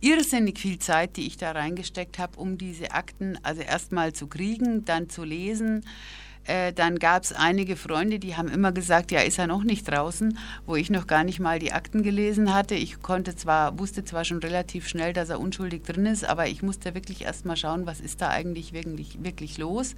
[0.00, 4.84] irrsinnig viel Zeit, die ich da reingesteckt habe, um diese Akten also erstmal zu kriegen,
[4.84, 5.84] dann zu lesen
[6.46, 9.88] äh, dann gab es einige Freunde, die haben immer gesagt, ja, ist er noch nicht
[9.88, 12.74] draußen, wo ich noch gar nicht mal die Akten gelesen hatte.
[12.74, 16.62] Ich konnte zwar, wusste zwar schon relativ schnell, dass er unschuldig drin ist, aber ich
[16.62, 19.94] musste wirklich erst mal schauen, was ist da eigentlich wirklich, wirklich los.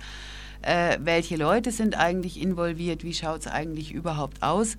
[0.62, 4.76] Äh, welche Leute sind eigentlich involviert, wie schaut es eigentlich überhaupt aus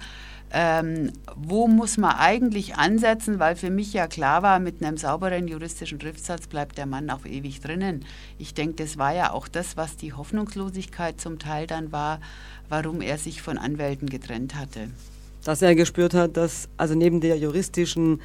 [0.51, 5.47] ähm, wo muss man eigentlich ansetzen, weil für mich ja klar war, mit einem sauberen
[5.47, 8.05] juristischen Schriftsatz bleibt der Mann auch ewig drinnen.
[8.39, 12.19] Ich denke, das war ja auch das, was die Hoffnungslosigkeit zum Teil dann war,
[12.67, 14.89] warum er sich von Anwälten getrennt hatte.
[15.43, 18.21] Dass er gespürt hat, dass also neben der juristischen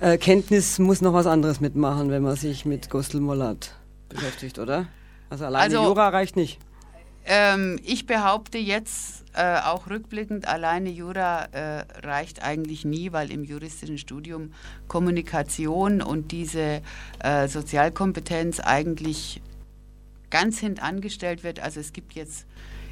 [0.00, 3.76] äh, Kenntnis muss noch was anderes mitmachen, wenn man sich mit Gustl Mollert
[4.08, 4.86] beschäftigt, oder?
[5.28, 6.58] Also alleine also, Jura reicht nicht.
[7.24, 13.44] Ähm, ich behaupte jetzt äh, auch rückblickend, alleine Jura äh, reicht eigentlich nie, weil im
[13.44, 14.52] juristischen Studium
[14.88, 16.82] Kommunikation und diese
[17.20, 19.40] äh, Sozialkompetenz eigentlich
[20.30, 21.60] ganz hintangestellt wird.
[21.60, 22.46] Also es gibt jetzt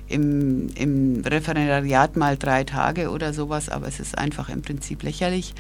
[0.09, 5.55] im, im Referendariat mal drei Tage oder sowas, aber es ist einfach im Prinzip lächerlich.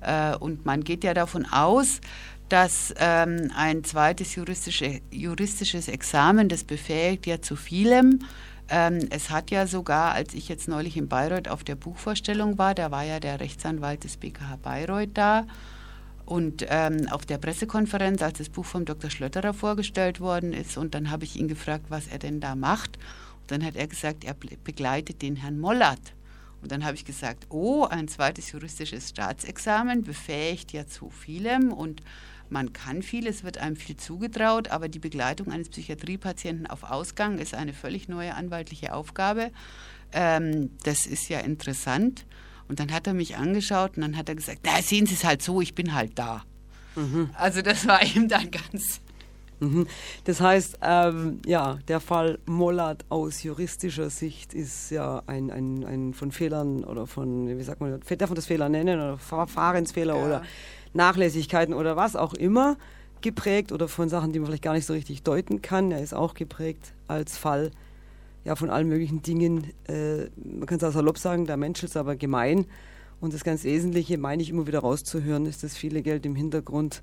[0.00, 2.00] Äh, und man geht ja davon aus,
[2.48, 8.20] dass ähm, ein zweites juristische, juristisches Examen, das befähigt ja zu vielem.
[8.68, 12.74] Ähm, es hat ja sogar, als ich jetzt neulich in Bayreuth auf der Buchvorstellung war,
[12.74, 15.46] da war ja der Rechtsanwalt des BKH Bayreuth da.
[16.24, 19.10] Und ähm, auf der Pressekonferenz, als das Buch vom Dr.
[19.10, 22.96] Schlötterer vorgestellt worden ist, und dann habe ich ihn gefragt, was er denn da macht.
[23.42, 26.00] Und dann hat er gesagt, er begleitet den Herrn Mollert.
[26.62, 32.02] Und dann habe ich gesagt, oh, ein zweites juristisches Staatsexamen befähigt ja zu vielem und
[32.50, 37.38] man kann viel, es wird einem viel zugetraut, aber die Begleitung eines Psychiatriepatienten auf Ausgang
[37.38, 39.50] ist eine völlig neue anwaltliche Aufgabe.
[40.12, 42.26] Ähm, das ist ja interessant.
[42.68, 45.24] Und dann hat er mich angeschaut und dann hat er gesagt, na, sehen Sie es
[45.24, 46.42] halt so, ich bin halt da.
[46.96, 47.30] Mhm.
[47.34, 49.00] Also das war ihm dann ganz...
[49.58, 49.86] Mhm.
[50.24, 56.12] Das heißt, ähm, ja, der Fall Mollert aus juristischer Sicht ist ja ein, ein, ein
[56.12, 60.26] von Fehlern oder von, wie sagt man, darf man das Fehler nennen oder Verfahrensfehler ja.
[60.26, 60.42] oder
[60.96, 62.76] Nachlässigkeiten oder was auch immer
[63.20, 65.90] geprägt oder von Sachen, die man vielleicht gar nicht so richtig deuten kann.
[65.90, 67.70] Er ist auch geprägt als Fall
[68.44, 69.72] ja, von allen möglichen Dingen.
[69.88, 72.66] Äh, man kann es auch salopp sagen, der Mensch ist aber gemein.
[73.20, 77.00] Und das ganz Wesentliche, meine ich immer wieder rauszuhören, ist das viele Geld im Hintergrund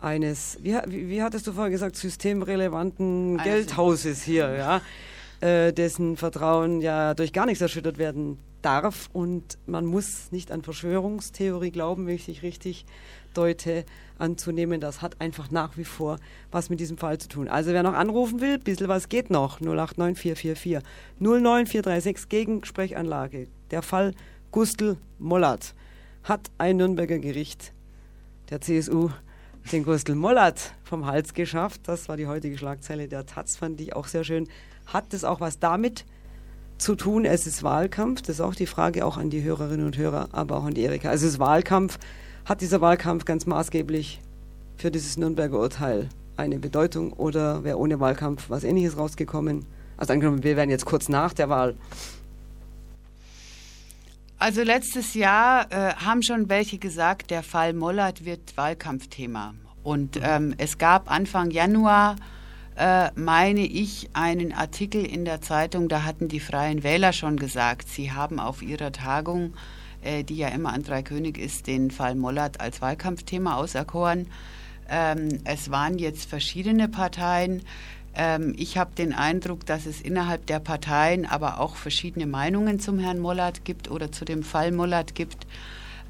[0.00, 3.38] eines, wie, wie, wie hattest du vorher gesagt, systemrelevanten.
[3.38, 4.80] Geldhauses hier, ja,
[5.46, 9.10] äh, dessen Vertrauen ja durch gar nichts erschüttert werden darf.
[9.12, 12.86] Und man muss nicht an Verschwörungstheorie glauben, wenn ich dich richtig
[13.34, 13.84] deute,
[14.18, 14.80] anzunehmen.
[14.80, 16.18] Das hat einfach nach wie vor
[16.50, 17.48] was mit diesem Fall zu tun.
[17.48, 19.60] Also wer noch anrufen will, ein bisschen was geht noch.
[19.60, 20.80] 089444
[21.18, 23.48] 09436 Gegensprechanlage.
[23.70, 24.14] Der Fall
[24.50, 25.74] Gustl Mollert
[26.22, 27.72] hat ein Nürnberger Gericht
[28.50, 29.10] der CSU
[29.70, 31.82] den Gustl Mollert vom Hals geschafft.
[31.84, 34.48] Das war die heutige Schlagzeile der Taz, fand ich auch sehr schön.
[34.86, 36.04] Hat das auch was damit
[36.82, 37.24] zu tun?
[37.24, 38.22] Es ist Wahlkampf.
[38.22, 40.82] Das ist auch die Frage auch an die Hörerinnen und Hörer, aber auch an die
[40.82, 41.10] Erika.
[41.10, 41.98] Also es ist Wahlkampf.
[42.44, 44.20] Hat dieser Wahlkampf ganz maßgeblich
[44.76, 49.64] für dieses Nürnberger Urteil eine Bedeutung oder wäre ohne Wahlkampf was Ähnliches rausgekommen?
[49.96, 51.76] Also angenommen, wir wären jetzt kurz nach der Wahl.
[54.38, 59.54] Also letztes Jahr äh, haben schon welche gesagt, der Fall Mollert wird Wahlkampfthema.
[59.84, 62.16] Und ähm, es gab Anfang Januar,
[62.76, 67.88] äh, meine ich, einen Artikel in der Zeitung, da hatten die Freien Wähler schon gesagt,
[67.88, 69.54] sie haben auf ihrer Tagung
[70.02, 74.26] äh, die ja immer an Dreikönig ist, den Fall Mollert als Wahlkampfthema auserkoren.
[74.88, 77.62] Ähm, es waren jetzt verschiedene Parteien.
[78.14, 82.98] Ähm, ich habe den Eindruck, dass es innerhalb der Parteien aber auch verschiedene Meinungen zum
[82.98, 85.46] Herrn Mollert gibt oder zu dem Fall Mollert gibt.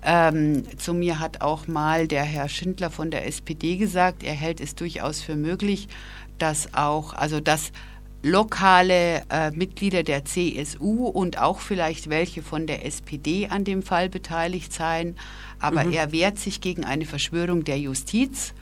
[0.05, 4.61] Ähm, zu mir hat auch mal der Herr Schindler von der SPD gesagt, er hält
[4.61, 5.87] es durchaus für möglich,
[6.39, 7.72] dass auch, also dass
[8.22, 14.09] lokale äh, Mitglieder der CSU und auch vielleicht welche von der SPD an dem Fall
[14.09, 15.16] beteiligt seien.
[15.59, 15.93] Aber mhm.
[15.93, 18.55] er wehrt sich gegen eine Verschwörung der Justiz.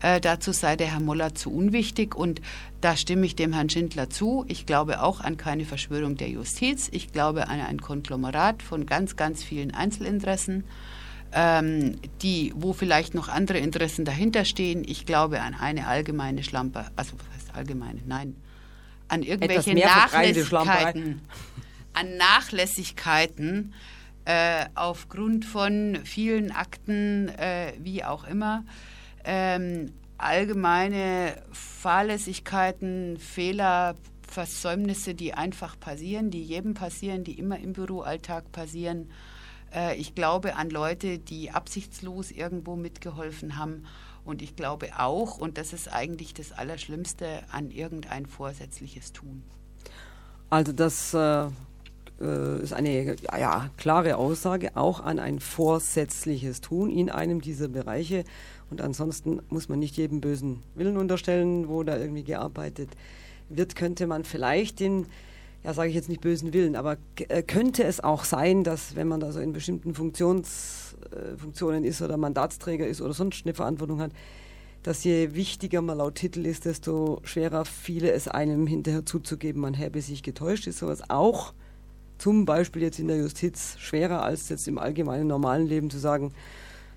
[0.00, 2.40] Äh, dazu sei der Herr Moller zu unwichtig und
[2.80, 4.44] da stimme ich dem Herrn Schindler zu.
[4.48, 6.88] Ich glaube auch an keine Verschwörung der Justiz.
[6.90, 10.64] Ich glaube an ein Konglomerat von ganz, ganz vielen Einzelinteressen,
[11.32, 14.84] ähm, die, wo vielleicht noch andere Interessen dahinter stehen.
[14.86, 18.00] Ich glaube an eine allgemeine Schlampe, also was heißt allgemeine?
[18.06, 18.36] Nein,
[19.08, 21.22] an irgendwelche Nachlässigkeiten,
[21.94, 23.74] an Nachlässigkeiten
[24.24, 28.64] äh, aufgrund von vielen Akten, äh, wie auch immer,
[29.24, 33.96] ähm, allgemeine Fahrlässigkeiten, Fehler,
[34.28, 39.10] Versäumnisse, die einfach passieren, die jedem passieren, die immer im Büroalltag passieren.
[39.74, 43.84] Äh, ich glaube an Leute, die absichtslos irgendwo mitgeholfen haben
[44.24, 49.42] und ich glaube auch, und das ist eigentlich das Allerschlimmste, an irgendein vorsätzliches Tun.
[50.48, 51.46] Also das äh,
[52.20, 58.24] äh, ist eine ja, klare Aussage, auch an ein vorsätzliches Tun in einem dieser Bereiche.
[58.70, 62.90] Und ansonsten muss man nicht jedem bösen Willen unterstellen, wo da irgendwie gearbeitet
[63.48, 65.06] wird, könnte man vielleicht den
[65.64, 66.96] ja, sage ich jetzt nicht bösen Willen, aber
[67.28, 71.84] äh, könnte es auch sein, dass wenn man da so in bestimmten Funktions, äh, Funktionen
[71.84, 74.12] ist oder Mandatsträger ist oder sonst eine Verantwortung hat,
[74.82, 79.78] dass je wichtiger man laut Titel ist, desto schwerer viele es einem hinterher zuzugeben, man
[79.78, 80.66] habe sich getäuscht.
[80.66, 81.54] Ist sowas auch
[82.18, 86.32] zum Beispiel jetzt in der Justiz schwerer als jetzt im allgemeinen normalen Leben zu sagen,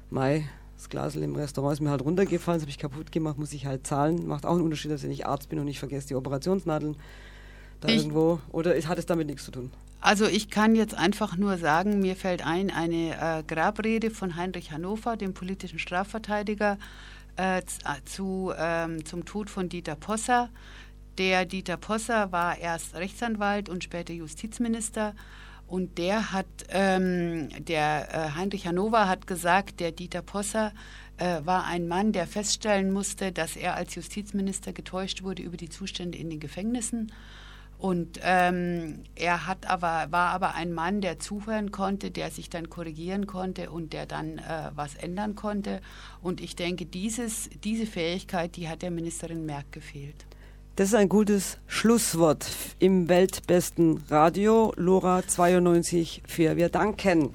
[0.09, 0.47] Mai,
[0.77, 3.65] das Glas im Restaurant ist mir halt runtergefallen, das habe ich kaputt gemacht, muss ich
[3.65, 4.27] halt zahlen.
[4.27, 6.95] Macht auch einen Unterschied, dass ich Arzt bin und ich vergesse die Operationsnadeln
[7.85, 8.39] da ich, irgendwo?
[8.51, 9.71] Oder hat es damit nichts zu tun?
[10.01, 14.71] Also ich kann jetzt einfach nur sagen, mir fällt ein eine äh, Grabrede von Heinrich
[14.71, 16.77] Hannover, dem politischen Strafverteidiger,
[17.37, 17.61] äh,
[18.05, 20.49] zu, ähm, zum Tod von Dieter Posser.
[21.17, 25.15] Der Dieter Posser war erst Rechtsanwalt und später Justizminister.
[25.67, 30.71] Und der hat, ähm, der äh, Heinrich Hannover hat gesagt, der Dieter Posser
[31.17, 35.69] äh, war ein Mann, der feststellen musste, dass er als Justizminister getäuscht wurde über die
[35.69, 37.11] Zustände in den Gefängnissen
[37.85, 42.67] und ähm, er hat aber, war aber ein Mann, der zuhören konnte, der sich dann
[42.67, 45.81] korrigieren konnte und der dann äh, was ändern konnte.
[46.19, 50.25] Und ich denke, dieses, diese Fähigkeit, die hat der Ministerin Merck gefehlt.
[50.77, 52.47] Das ist ein gutes Schlusswort
[52.79, 56.57] im weltbesten Radio, Lora 92 für.
[56.57, 57.33] Wir danken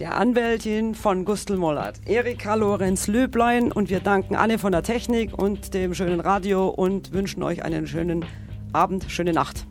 [0.00, 5.38] der Anwältin von Gustl Mollert, Erika Lorenz Löblein und wir danken Anne von der Technik
[5.38, 8.24] und dem schönen Radio und wünschen euch einen schönen
[8.72, 9.68] Abend, schöne Nacht.